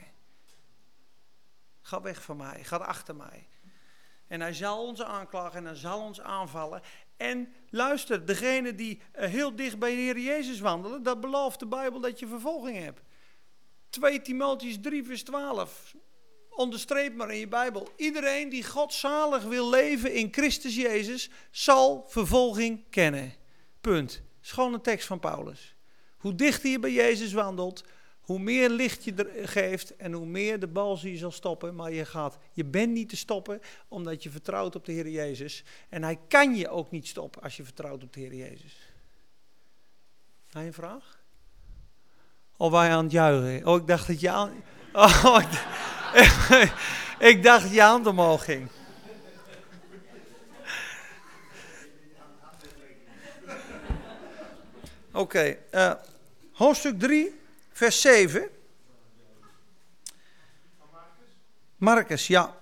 Ga 1.81 2.01
weg 2.01 2.21
van 2.23 2.37
mij, 2.37 2.63
ga 2.63 2.77
achter 2.77 3.15
mij. 3.15 3.47
En 4.27 4.41
hij 4.41 4.53
zal 4.53 4.87
ons 4.87 5.01
aanklagen 5.01 5.57
en 5.57 5.65
hij 5.65 5.75
zal 5.75 6.01
ons 6.01 6.21
aanvallen. 6.21 6.81
En 7.17 7.53
luister, 7.69 8.25
degene 8.25 8.75
die 8.75 9.01
eh, 9.11 9.29
heel 9.29 9.55
dicht 9.55 9.79
bij 9.79 9.89
de 9.89 10.01
Heer 10.01 10.19
Jezus 10.19 10.59
wandelen, 10.59 11.03
dat 11.03 11.21
belooft 11.21 11.59
de 11.59 11.67
Bijbel 11.67 11.99
dat 11.99 12.19
je 12.19 12.27
vervolging 12.27 12.77
hebt. 12.77 13.01
2 13.91 14.21
Timotheus 14.21 14.77
3 14.81 15.03
vers 15.03 15.23
12. 15.23 15.95
Onderstreep 16.49 17.15
maar 17.15 17.31
in 17.31 17.39
je 17.39 17.47
Bijbel. 17.47 17.87
Iedereen 17.95 18.49
die 18.49 18.63
godzalig 18.63 19.43
wil 19.43 19.69
leven 19.69 20.13
in 20.13 20.27
Christus 20.31 20.75
Jezus, 20.75 21.29
zal 21.51 22.05
vervolging 22.07 22.89
kennen. 22.89 23.33
Punt. 23.81 24.21
Schoon 24.41 24.73
een 24.73 24.81
tekst 24.81 25.07
van 25.07 25.19
Paulus. 25.19 25.75
Hoe 26.17 26.35
dichter 26.35 26.69
je 26.69 26.79
bij 26.79 26.91
Jezus 26.91 27.33
wandelt, 27.33 27.83
hoe 28.21 28.39
meer 28.39 28.69
licht 28.69 29.03
je 29.03 29.13
er 29.13 29.47
geeft 29.47 29.95
en 29.95 30.13
hoe 30.13 30.25
meer 30.25 30.59
de 30.59 30.67
bal 30.67 30.99
je 30.99 31.17
zal 31.17 31.31
stoppen. 31.31 31.75
Maar 31.75 31.91
je, 31.91 32.05
gaat, 32.05 32.37
je 32.51 32.65
bent 32.65 32.91
niet 32.91 33.09
te 33.09 33.17
stoppen 33.17 33.61
omdat 33.87 34.23
je 34.23 34.29
vertrouwt 34.29 34.75
op 34.75 34.85
de 34.85 34.91
Heer 34.91 35.09
Jezus. 35.09 35.63
En 35.89 36.03
hij 36.03 36.19
kan 36.27 36.55
je 36.55 36.69
ook 36.69 36.91
niet 36.91 37.07
stoppen 37.07 37.41
als 37.41 37.57
je 37.57 37.63
vertrouwt 37.63 38.03
op 38.03 38.13
de 38.13 38.19
Heer 38.19 38.35
Jezus. 38.35 38.77
Heb 40.47 40.61
je 40.61 40.67
een 40.67 40.73
vraag? 40.73 41.20
Of 42.61 42.71
wij 42.71 42.89
aan 42.89 43.03
het 43.03 43.11
juichen? 43.11 43.67
Oh, 43.67 43.79
ik 43.79 43.87
dacht 43.87 44.07
dat 44.07 44.19
je 44.19 44.29
aan... 44.29 44.63
Oh, 44.93 45.39
ik, 47.29 47.43
dacht, 47.43 47.63
dat 47.63 47.71
je 47.71 47.81
hand 47.81 48.07
omhoog 48.07 48.43
ging. 48.43 48.67
Oké, 55.11 55.57
eh, 55.69 55.93
hoofdstuk 56.51 56.99
3, 56.99 57.39
vers 57.71 58.01
7. 58.01 58.49
Marcus, 61.77 62.27
ja. 62.27 62.55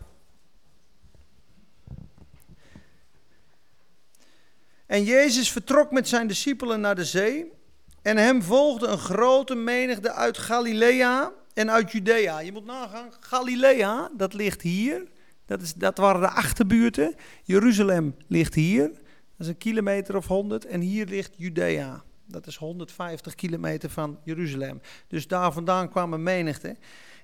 En 4.85 5.03
Jezus 5.03 5.51
vertrok 5.51 5.91
met 5.91 6.07
zijn 6.07 6.27
discipelen 6.27 6.81
naar 6.81 6.95
de 6.95 7.05
zee 7.05 7.57
en 8.01 8.17
hem 8.17 8.41
volgde 8.41 8.87
een 8.87 8.97
grote 8.97 9.55
menigte 9.55 10.11
uit 10.11 10.37
Galilea 10.37 11.31
en 11.53 11.71
uit 11.71 11.91
Judea. 11.91 12.39
Je 12.39 12.51
moet 12.51 12.65
nagaan, 12.65 13.09
Galilea, 13.19 14.09
dat 14.17 14.33
ligt 14.33 14.61
hier. 14.61 15.07
Dat, 15.45 15.61
is, 15.61 15.73
dat 15.73 15.97
waren 15.97 16.21
de 16.21 16.29
achterbuurten. 16.29 17.15
Jeruzalem 17.43 18.15
ligt 18.27 18.53
hier. 18.53 18.87
Dat 18.87 19.47
is 19.47 19.47
een 19.47 19.57
kilometer 19.57 20.15
of 20.15 20.27
honderd. 20.27 20.65
En 20.65 20.81
hier 20.81 21.05
ligt 21.05 21.33
Judea. 21.37 22.03
Dat 22.31 22.47
is 22.47 22.55
150 22.55 23.35
kilometer 23.35 23.89
van 23.89 24.19
Jeruzalem. 24.23 24.81
Dus 25.07 25.27
daar 25.27 25.51
vandaan 25.51 25.89
kwamen 25.89 26.23
menigte 26.23 26.77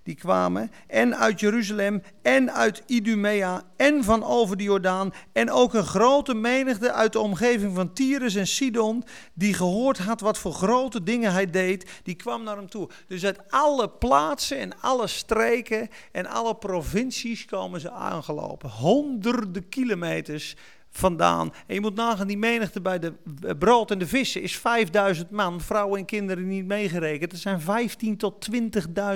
die 0.05 0.15
kwamen 0.15 0.71
en 0.87 1.17
uit 1.17 1.39
Jeruzalem 1.39 2.01
en 2.21 2.53
uit 2.53 2.83
Idumea 2.85 3.63
en 3.75 4.03
van 4.03 4.23
over 4.23 4.57
de 4.57 4.63
Jordaan 4.63 5.13
en 5.31 5.51
ook 5.51 5.73
een 5.73 5.85
grote 5.85 6.33
menigte 6.33 6.91
uit 6.91 7.13
de 7.13 7.19
omgeving 7.19 7.75
van 7.75 7.93
Tyrus 7.93 8.35
en 8.35 8.47
Sidon 8.47 9.03
die 9.33 9.53
gehoord 9.53 9.97
had 9.97 10.19
wat 10.19 10.37
voor 10.37 10.53
grote 10.53 11.03
dingen 11.03 11.31
hij 11.31 11.49
deed, 11.49 12.01
die 12.03 12.15
kwam 12.15 12.43
naar 12.43 12.55
hem 12.55 12.69
toe. 12.69 12.89
Dus 13.07 13.25
uit 13.25 13.39
alle 13.49 13.89
plaatsen 13.89 14.57
en 14.57 14.81
alle 14.81 15.07
streken 15.07 15.89
en 16.11 16.25
alle 16.25 16.55
provincies 16.55 17.45
komen 17.45 17.81
ze 17.81 17.91
aangelopen. 17.91 18.69
Honderden 18.69 19.69
kilometers 19.69 20.55
vandaan. 20.97 21.53
En 21.67 21.73
je 21.73 21.81
moet 21.81 21.95
nagaan, 21.95 22.27
die 22.27 22.37
menigte 22.37 22.81
bij 22.81 22.99
de 22.99 23.13
brood 23.59 23.91
en 23.91 23.97
de 23.97 24.07
vissen 24.07 24.41
is 24.41 24.57
5000 24.57 25.29
man, 25.29 25.61
vrouwen 25.61 25.99
en 25.99 26.05
kinderen 26.05 26.47
niet 26.47 26.65
meegerekend. 26.65 27.31
Er 27.31 27.37
zijn 27.37 27.61
15 27.61 28.17
tot 28.17 28.47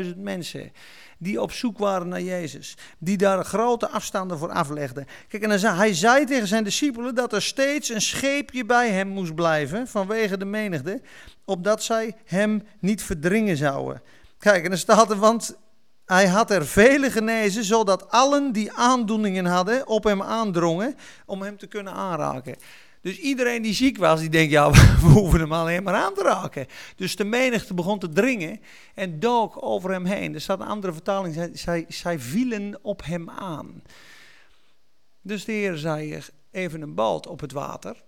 20.000 0.03 0.17
mensen 0.17 0.71
die 1.17 1.41
op 1.41 1.51
zoek 1.51 1.77
waren 1.77 2.07
naar 2.07 2.21
Jezus. 2.21 2.77
Die 2.97 3.17
daar 3.17 3.45
grote 3.45 3.89
afstanden 3.89 4.37
voor 4.37 4.51
aflegden. 4.51 5.05
Kijk, 5.27 5.43
en 5.43 5.59
zei, 5.59 5.75
hij 5.75 5.93
zei 5.93 6.25
tegen 6.25 6.47
zijn 6.47 6.63
discipelen 6.63 7.15
dat 7.15 7.33
er 7.33 7.41
steeds 7.41 7.89
een 7.89 8.01
scheepje 8.01 8.65
bij 8.65 8.89
hem 8.89 9.07
moest 9.07 9.35
blijven 9.35 9.87
vanwege 9.87 10.37
de 10.37 10.45
menigte, 10.45 11.01
opdat 11.45 11.83
zij 11.83 12.15
hem 12.25 12.63
niet 12.79 13.03
verdringen 13.03 13.57
zouden. 13.57 14.01
Kijk, 14.37 14.63
en 14.63 14.69
dan 14.69 14.79
staat 14.79 15.11
er, 15.11 15.17
want 15.17 15.57
hij 16.09 16.27
had 16.27 16.51
er 16.51 16.67
vele 16.67 17.11
genezen, 17.11 17.63
zodat 17.63 18.11
allen 18.11 18.51
die 18.51 18.71
aandoeningen 18.71 19.45
hadden 19.45 19.87
op 19.87 20.03
hem 20.03 20.21
aandrongen 20.21 20.95
om 21.25 21.41
hem 21.41 21.57
te 21.57 21.67
kunnen 21.67 21.93
aanraken. 21.93 22.55
Dus 23.01 23.17
iedereen 23.17 23.61
die 23.61 23.73
ziek 23.73 23.97
was, 23.97 24.19
die 24.19 24.29
denkt, 24.29 24.51
ja, 24.51 24.71
we 25.01 25.07
hoeven 25.07 25.39
hem 25.39 25.53
alleen 25.53 25.83
maar 25.83 25.93
aan 25.93 26.13
te 26.13 26.21
raken. 26.21 26.65
Dus 26.95 27.15
de 27.15 27.23
menigte 27.23 27.73
begon 27.73 27.99
te 27.99 28.09
dringen 28.09 28.61
en 28.95 29.19
dook 29.19 29.63
over 29.63 29.91
hem 29.91 30.05
heen. 30.05 30.33
Er 30.33 30.41
staat 30.41 30.59
een 30.59 30.67
andere 30.67 30.93
vertaling, 30.93 31.51
zij, 31.53 31.85
zij, 31.87 32.19
vielen 32.19 32.79
op 32.81 33.05
hem 33.05 33.29
aan. 33.29 33.81
Dus 35.21 35.45
de 35.45 35.51
Heer 35.51 35.77
zei, 35.77 36.19
even 36.51 36.81
een 36.81 36.95
boot 36.95 37.27
op 37.27 37.39
het 37.39 37.51
water 37.51 38.03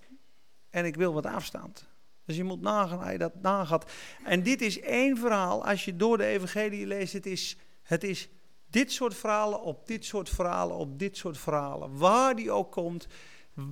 en 0.70 0.86
ik 0.86 0.96
wil 0.96 1.14
wat 1.14 1.26
afstand. 1.26 1.86
Dus 2.26 2.36
je 2.36 2.44
moet 2.44 2.62
nagaan, 2.62 3.02
hij 3.02 3.18
dat 3.18 3.42
nagaat. 3.42 3.92
En 4.24 4.44
dit 4.44 4.62
is 4.62 4.80
één 4.80 5.18
verhaal, 5.18 5.66
als 5.66 5.86
je 5.86 5.96
door 5.96 6.18
de 6.18 6.26
evangelie 6.26 6.88
leest, 6.88 7.14
het 7.14 7.26
is 7.26 7.58
het 7.92 8.04
is 8.04 8.30
dit 8.70 8.92
soort 8.92 9.16
verhalen 9.16 9.62
op 9.62 9.88
dit 9.88 10.06
soort 10.06 10.30
verhalen 10.30 10.76
op 10.76 11.00
dit 11.00 11.18
soort 11.18 11.38
verhalen. 11.38 11.98
Waar 11.98 12.36
die 12.36 12.52
ook 12.52 12.72
komt, 12.72 13.08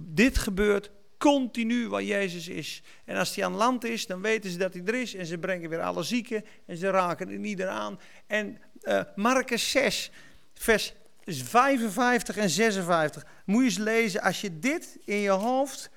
dit 0.05 0.37
gebeurt 0.37 0.91
continu 1.17 1.87
waar 1.87 2.03
Jezus 2.03 2.47
is. 2.47 2.83
En 3.05 3.15
als 3.15 3.35
hij 3.35 3.45
aan 3.45 3.53
land 3.53 3.83
is, 3.83 4.07
dan 4.07 4.21
weten 4.21 4.49
ze 4.49 4.57
dat 4.57 4.73
hij 4.73 4.83
er 4.85 4.95
is. 4.95 5.15
En 5.15 5.25
ze 5.25 5.37
brengen 5.37 5.69
weer 5.69 5.81
alle 5.81 6.03
zieken 6.03 6.45
en 6.65 6.77
ze 6.77 6.89
raken 6.89 7.29
er 7.29 7.39
niet 7.39 7.63
aan. 7.63 7.99
En 8.27 8.61
uh, 8.81 9.01
Marcus 9.15 9.71
6, 9.71 10.11
vers 10.53 10.93
55 11.25 12.37
en 12.37 12.49
56. 12.49 13.25
Moet 13.45 13.59
je 13.59 13.69
eens 13.69 13.77
lezen. 13.77 14.21
Als 14.21 14.41
je 14.41 14.59
dit 14.59 14.97
in 15.05 15.17
je 15.17 15.29
hoofd 15.29 15.89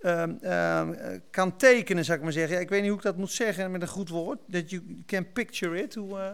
uh, 0.00 0.24
uh, 0.42 0.88
kan 1.30 1.56
tekenen, 1.56 2.04
zou 2.04 2.18
ik 2.18 2.24
maar 2.24 2.32
zeggen. 2.32 2.54
Ja, 2.54 2.60
ik 2.60 2.68
weet 2.68 2.80
niet 2.80 2.90
hoe 2.90 2.98
ik 2.98 3.04
dat 3.04 3.16
moet 3.16 3.30
zeggen 3.30 3.70
met 3.70 3.82
een 3.82 3.88
goed 3.88 4.08
woord. 4.08 4.38
Dat 4.46 4.70
you 4.70 5.02
can 5.06 5.32
picture 5.32 5.82
it. 5.82 5.94
Hoe, 5.94 6.18
uh, 6.18 6.32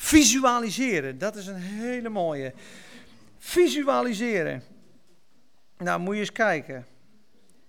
Visualiseren, 0.00 1.18
dat 1.18 1.36
is 1.36 1.46
een 1.46 1.60
hele 1.60 2.08
mooie. 2.08 2.52
Visualiseren. 3.38 4.62
Nou, 5.78 6.00
moet 6.00 6.14
je 6.14 6.20
eens 6.20 6.32
kijken. 6.32 6.86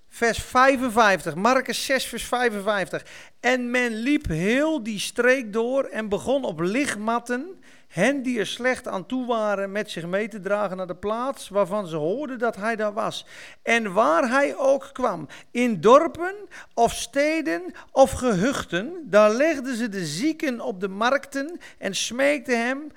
Vers 0.10 0.40
55, 0.40 1.36
Marcus 1.36 1.86
6, 1.86 2.06
vers 2.06 2.24
55. 2.24 3.06
En 3.40 3.72
men 3.72 3.96
liep 3.96 4.28
heel 4.28 4.84
die 4.84 5.00
streek 5.00 5.54
door 5.54 5.84
en 5.84 6.10
begon 6.10 6.44
op 6.44 6.60
lichtmatten 6.60 7.60
hen 7.90 8.22
die 8.22 8.40
er 8.40 8.48
slecht 8.48 8.88
aan 8.88 9.06
toe 9.06 9.26
waren 9.26 9.72
met 9.72 9.92
zich 9.92 10.06
mee 10.06 10.28
te 10.28 10.40
dragen 10.40 10.78
naar 10.78 10.88
de 10.88 10.96
plaats 10.96 11.50
waarvan 11.50 11.88
ze 11.88 11.96
hoorden 11.96 12.40
dat 12.40 12.56
hij 12.56 12.76
daar 12.76 12.94
was. 12.94 13.26
En 13.62 13.94
waar 13.94 14.30
hij 14.30 14.56
ook 14.58 14.90
kwam, 14.94 15.28
in 15.52 15.82
dorpen 15.82 16.36
of 16.74 16.94
steden 16.94 17.74
of 17.92 18.12
gehuchten, 18.12 18.94
daar 19.06 19.32
legden 19.32 19.76
ze 19.76 19.90
de 19.90 20.06
zieken 20.06 20.62
op 20.62 20.80
de 20.80 20.88
markten 20.88 21.60
en 21.78 21.96
smeekten 21.96 22.66
hem 22.66 22.92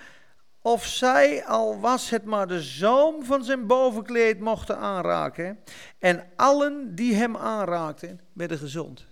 of 0.62 0.84
zij, 0.84 1.44
al 1.44 1.80
was 1.80 2.10
het 2.10 2.24
maar 2.24 2.48
de 2.48 2.62
zoom 2.62 3.24
van 3.24 3.44
zijn 3.44 3.66
bovenkleed, 3.66 4.40
mochten 4.40 4.78
aanraken. 4.78 5.58
En 5.98 6.28
allen 6.36 6.94
die 6.94 7.14
hem 7.14 7.36
aanraakten, 7.36 8.20
werden 8.32 8.58
gezond. 8.58 9.06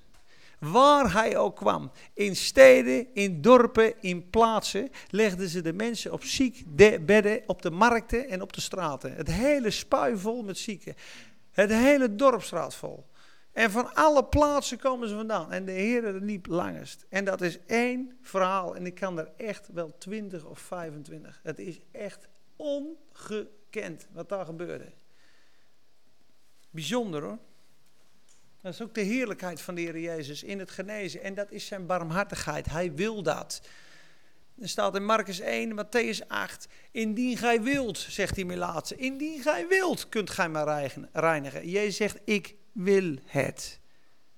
Waar 0.58 1.12
hij 1.12 1.36
ook 1.36 1.56
kwam. 1.56 1.90
In 2.14 2.36
steden, 2.36 3.06
in 3.14 3.40
dorpen, 3.40 4.02
in 4.02 4.30
plaatsen. 4.30 4.90
legden 5.08 5.48
ze 5.48 5.62
de 5.62 5.72
mensen 5.72 6.12
op 6.12 6.24
ziekbedden 6.24 7.42
op 7.46 7.62
de 7.62 7.70
markten 7.70 8.28
en 8.28 8.42
op 8.42 8.52
de 8.52 8.60
straten. 8.60 9.14
Het 9.14 9.28
hele 9.30 9.70
spui 9.70 10.16
vol 10.16 10.42
met 10.42 10.58
zieken. 10.58 10.94
Het 11.50 11.70
hele 11.70 12.14
dorpstraat 12.14 12.74
vol. 12.74 13.09
En 13.52 13.70
van 13.70 13.94
alle 13.94 14.24
plaatsen 14.24 14.78
komen 14.78 15.08
ze 15.08 15.14
vandaan. 15.14 15.52
En 15.52 15.64
de 15.64 15.72
Heer 15.72 16.12
liep 16.12 16.46
langest. 16.46 17.06
En 17.08 17.24
dat 17.24 17.40
is 17.40 17.58
één 17.66 18.18
verhaal. 18.22 18.76
En 18.76 18.86
ik 18.86 18.94
kan 18.94 19.18
er 19.18 19.30
echt 19.36 19.68
wel 19.72 19.98
twintig 19.98 20.44
of 20.44 20.58
25. 20.58 21.40
Het 21.42 21.58
is 21.58 21.80
echt 21.90 22.28
ongekend 22.56 24.06
wat 24.12 24.28
daar 24.28 24.44
gebeurde. 24.44 24.92
Bijzonder 26.70 27.22
hoor. 27.22 27.38
Dat 28.60 28.72
is 28.72 28.82
ook 28.82 28.94
de 28.94 29.00
heerlijkheid 29.00 29.60
van 29.60 29.74
de 29.74 29.80
Heer 29.80 29.98
Jezus 29.98 30.42
in 30.42 30.58
het 30.58 30.70
genezen. 30.70 31.22
En 31.22 31.34
dat 31.34 31.50
is 31.50 31.66
zijn 31.66 31.86
barmhartigheid. 31.86 32.66
Hij 32.66 32.94
wil 32.94 33.22
dat. 33.22 33.60
Er 34.60 34.68
staat 34.68 34.94
in 34.94 35.04
Marcus 35.04 35.40
1, 35.40 35.84
Matthäus 35.84 36.26
8. 36.26 36.68
Indien 36.90 37.36
gij 37.36 37.62
wilt, 37.62 37.98
zegt 37.98 38.34
die 38.34 38.46
Melaatse. 38.46 38.96
Indien 38.96 39.42
gij 39.42 39.68
wilt, 39.68 40.08
kunt 40.08 40.30
gij 40.30 40.48
mij 40.48 40.90
reinigen. 41.12 41.68
Jezus 41.68 41.96
zegt, 41.96 42.18
ik 42.24 42.54
wil 42.72 43.16
het. 43.24 43.78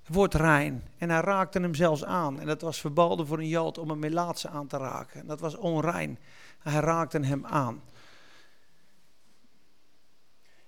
Wordt 0.06 0.34
rein. 0.34 0.84
En 0.98 1.10
hij 1.10 1.20
raakte 1.20 1.60
hem 1.60 1.74
zelfs 1.74 2.04
aan. 2.04 2.40
En 2.40 2.46
dat 2.46 2.60
was 2.60 2.80
verboden 2.80 3.26
voor 3.26 3.38
een 3.38 3.48
Jood 3.48 3.78
om 3.78 3.90
een 3.90 3.98
Melaatse 3.98 4.48
aan 4.48 4.66
te 4.66 4.76
raken. 4.76 5.26
Dat 5.26 5.40
was 5.40 5.56
onrein. 5.56 6.18
Hij 6.58 6.80
raakte 6.80 7.20
hem 7.20 7.46
aan. 7.46 7.82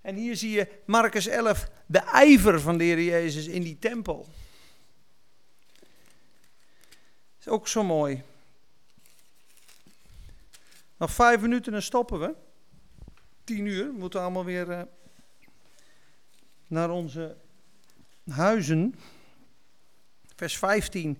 En 0.00 0.14
hier 0.14 0.37
zie 0.37 0.50
je 0.50 0.68
Marcus 0.87 1.27
11, 1.27 1.68
de 1.87 1.98
ijver 1.98 2.61
van 2.61 2.79
de 2.79 3.05
Jezus 3.05 3.46
in 3.46 3.62
die 3.62 3.79
tempel. 3.79 4.27
Is 7.40 7.48
ook 7.48 7.68
zo 7.68 7.85
mooi. 7.85 8.22
Nog 10.96 11.11
vijf 11.11 11.40
minuten 11.40 11.74
en 11.74 11.83
stoppen 11.83 12.20
we. 12.20 12.35
Tien 13.44 13.66
uur. 13.66 13.87
We 13.87 13.98
moeten 13.98 14.20
allemaal 14.20 14.44
weer 14.44 14.68
uh, 14.68 14.83
naar 16.66 16.90
onze 16.90 17.37
huizen. 18.30 18.94
Vers 20.37 20.58
15. 20.58 21.18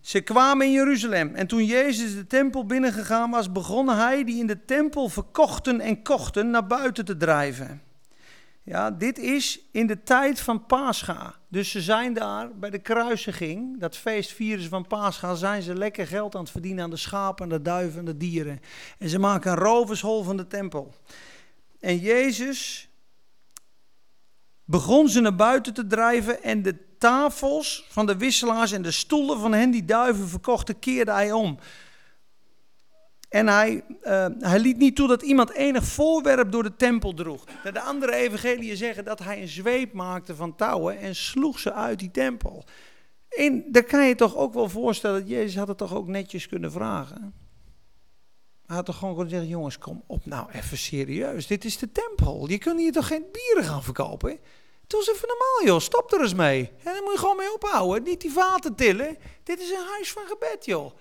Ze 0.00 0.20
kwamen 0.20 0.66
in 0.66 0.72
Jeruzalem 0.72 1.34
en 1.34 1.46
toen 1.46 1.64
Jezus 1.64 2.14
de 2.14 2.26
tempel 2.26 2.66
binnengegaan 2.66 3.30
was, 3.30 3.52
begon 3.52 3.88
hij 3.88 4.24
die 4.24 4.38
in 4.38 4.46
de 4.46 4.64
tempel 4.64 5.08
verkochten 5.08 5.80
en 5.80 6.02
kochten 6.02 6.50
naar 6.50 6.66
buiten 6.66 7.04
te 7.04 7.16
drijven. 7.16 7.82
Ja, 8.62 8.90
dit 8.90 9.18
is 9.18 9.60
in 9.72 9.86
de 9.86 10.02
tijd 10.02 10.40
van 10.40 10.66
Pascha. 10.66 11.34
Dus 11.48 11.70
ze 11.70 11.80
zijn 11.80 12.12
daar 12.14 12.58
bij 12.58 12.70
de 12.70 12.78
kruisiging, 12.78 13.80
dat 13.80 13.96
feest 13.96 14.32
vieren 14.32 14.62
ze 14.62 14.68
van 14.68 14.86
Pascha, 14.86 15.34
zijn 15.34 15.62
ze 15.62 15.74
lekker 15.74 16.06
geld 16.06 16.34
aan 16.34 16.40
het 16.40 16.50
verdienen 16.50 16.84
aan 16.84 16.90
de 16.90 16.96
schapen, 16.96 17.48
de 17.48 17.62
duiven 17.62 17.98
en 17.98 18.04
de 18.04 18.16
dieren. 18.16 18.60
En 18.98 19.08
ze 19.08 19.18
maken 19.18 19.50
een 19.50 19.58
rovershol 19.58 20.22
van 20.22 20.36
de 20.36 20.46
tempel. 20.46 20.94
En 21.80 21.98
Jezus 21.98 22.87
begon 24.68 25.08
ze 25.08 25.20
naar 25.20 25.34
buiten 25.34 25.74
te 25.74 25.86
drijven 25.86 26.42
en 26.42 26.62
de 26.62 26.96
tafels 26.98 27.86
van 27.88 28.06
de 28.06 28.16
wisselaars 28.16 28.72
en 28.72 28.82
de 28.82 28.90
stoelen 28.90 29.40
van 29.40 29.52
hen 29.52 29.70
die 29.70 29.84
duiven 29.84 30.28
verkochten, 30.28 30.78
keerde 30.78 31.12
hij 31.12 31.32
om. 31.32 31.58
En 33.28 33.46
hij, 33.46 33.84
uh, 34.02 34.26
hij 34.38 34.58
liet 34.58 34.76
niet 34.76 34.96
toe 34.96 35.08
dat 35.08 35.22
iemand 35.22 35.52
enig 35.52 35.84
voorwerp 35.84 36.52
door 36.52 36.62
de 36.62 36.76
tempel 36.76 37.14
droeg. 37.14 37.44
De 37.62 37.80
andere 37.80 38.14
evangeliën 38.14 38.76
zeggen 38.76 39.04
dat 39.04 39.18
hij 39.18 39.40
een 39.40 39.48
zweep 39.48 39.92
maakte 39.92 40.34
van 40.34 40.56
touwen 40.56 40.98
en 40.98 41.16
sloeg 41.16 41.58
ze 41.58 41.72
uit 41.72 41.98
die 41.98 42.10
tempel. 42.10 42.64
En 43.28 43.64
daar 43.72 43.84
kan 43.84 44.06
je 44.06 44.14
toch 44.14 44.36
ook 44.36 44.54
wel 44.54 44.68
voorstellen 44.68 45.20
dat 45.20 45.28
Jezus 45.28 45.56
had 45.56 45.68
het 45.68 45.78
toch 45.78 45.94
ook 45.94 46.06
netjes 46.06 46.48
kunnen 46.48 46.72
vragen. 46.72 47.34
Hij 48.66 48.76
had 48.76 48.86
toch 48.86 48.98
gewoon 48.98 49.14
kunnen 49.14 49.32
zeggen, 49.32 49.48
jongens, 49.48 49.78
kom 49.78 50.02
op 50.06 50.26
nou 50.26 50.50
even 50.52 50.78
serieus. 50.78 51.46
Dit 51.46 51.64
is 51.64 51.78
de 51.78 51.92
tempel. 51.92 52.48
Je 52.48 52.58
kunt 52.58 52.80
hier 52.80 52.92
toch 52.92 53.06
geen 53.06 53.24
bieren 53.32 53.64
gaan 53.64 53.82
verkopen? 53.82 54.38
Doe 54.88 55.00
eens 55.00 55.08
even 55.10 55.28
normaal 55.28 55.74
joh, 55.74 55.80
stop 55.80 56.12
er 56.12 56.20
eens 56.20 56.34
mee. 56.34 56.72
En 56.84 56.92
daar 56.92 57.02
moet 57.02 57.12
je 57.12 57.18
gewoon 57.18 57.36
mee 57.36 57.52
ophouden. 57.52 58.02
Niet 58.02 58.20
die 58.20 58.32
vaten 58.32 58.74
tillen. 58.74 59.18
Dit 59.44 59.60
is 59.60 59.70
een 59.70 59.86
huis 59.90 60.12
van 60.12 60.22
gebed 60.26 60.64
joh. 60.64 60.92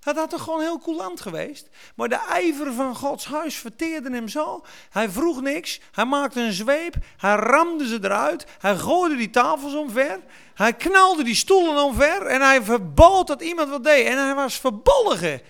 Dat 0.00 0.16
had 0.16 0.30
toch 0.30 0.42
gewoon 0.42 0.60
heel 0.60 0.78
coulant 0.78 1.20
geweest. 1.20 1.68
Maar 1.94 2.08
de 2.08 2.20
ijver 2.28 2.72
van 2.72 2.96
Gods 2.96 3.24
huis 3.24 3.56
verteerde 3.56 4.10
hem 4.10 4.28
zo. 4.28 4.64
Hij 4.90 5.08
vroeg 5.08 5.40
niks. 5.40 5.80
Hij 5.92 6.04
maakte 6.04 6.40
een 6.40 6.52
zweep. 6.52 6.94
Hij 7.16 7.34
ramde 7.34 7.86
ze 7.88 7.98
eruit. 8.02 8.46
Hij 8.58 8.76
gooide 8.76 9.16
die 9.16 9.30
tafels 9.30 9.74
omver. 9.74 10.20
Hij 10.54 10.72
knalde 10.72 11.22
die 11.22 11.34
stoelen 11.34 11.82
omver. 11.82 12.26
En 12.26 12.40
hij 12.40 12.62
verbood 12.62 13.26
dat 13.26 13.42
iemand 13.42 13.68
wat 13.68 13.84
deed. 13.84 14.06
En 14.06 14.18
hij 14.18 14.34
was 14.34 14.54
verbolgen. 14.60 15.42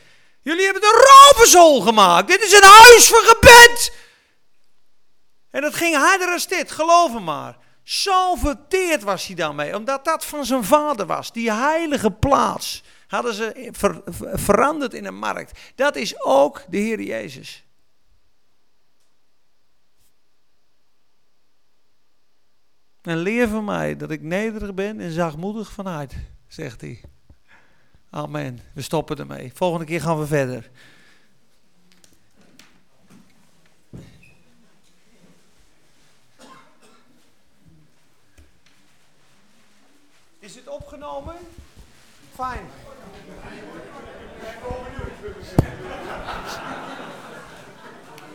Jullie 0.42 0.64
hebben 0.64 0.82
de 0.82 1.08
roversol 1.08 1.80
gemaakt. 1.80 2.28
Dit 2.28 2.42
is 2.42 2.52
een 2.52 2.68
huis 2.68 3.08
van 3.08 3.22
gebed. 3.22 3.92
En 5.50 5.62
dat 5.62 5.74
ging 5.74 5.96
harder 5.96 6.28
als 6.28 6.46
dit, 6.46 6.70
geloof 6.70 7.12
me 7.12 7.20
maar. 7.20 7.56
Zo 7.86 8.34
verteerd 8.34 9.02
was 9.02 9.26
hij 9.26 9.36
daarmee, 9.36 9.76
omdat 9.76 10.04
dat 10.04 10.24
van 10.24 10.44
zijn 10.44 10.64
vader 10.64 11.06
was. 11.06 11.32
Die 11.32 11.52
heilige 11.52 12.10
plaats 12.10 12.82
hadden 13.06 13.34
ze 13.34 13.68
veranderd 14.34 14.94
in 14.94 15.04
een 15.04 15.18
markt. 15.18 15.58
Dat 15.74 15.96
is 15.96 16.24
ook 16.24 16.64
de 16.68 16.76
Heer 16.76 17.00
Jezus. 17.00 17.64
En 23.02 23.16
leer 23.16 23.48
van 23.48 23.64
mij 23.64 23.96
dat 23.96 24.10
ik 24.10 24.22
nederig 24.22 24.74
ben 24.74 25.00
en 25.00 25.10
zachtmoedig 25.10 25.72
vanuit, 25.72 26.14
zegt 26.46 26.80
hij. 26.80 27.00
Amen. 28.10 28.60
We 28.74 28.82
stoppen 28.82 29.18
ermee. 29.18 29.52
Volgende 29.54 29.86
keer 29.86 30.00
gaan 30.00 30.18
we 30.18 30.26
verder. 30.26 30.70
Is 41.06 41.12
het 41.12 41.18
opgenomen? 41.18 41.46
Fijn. 42.34 42.85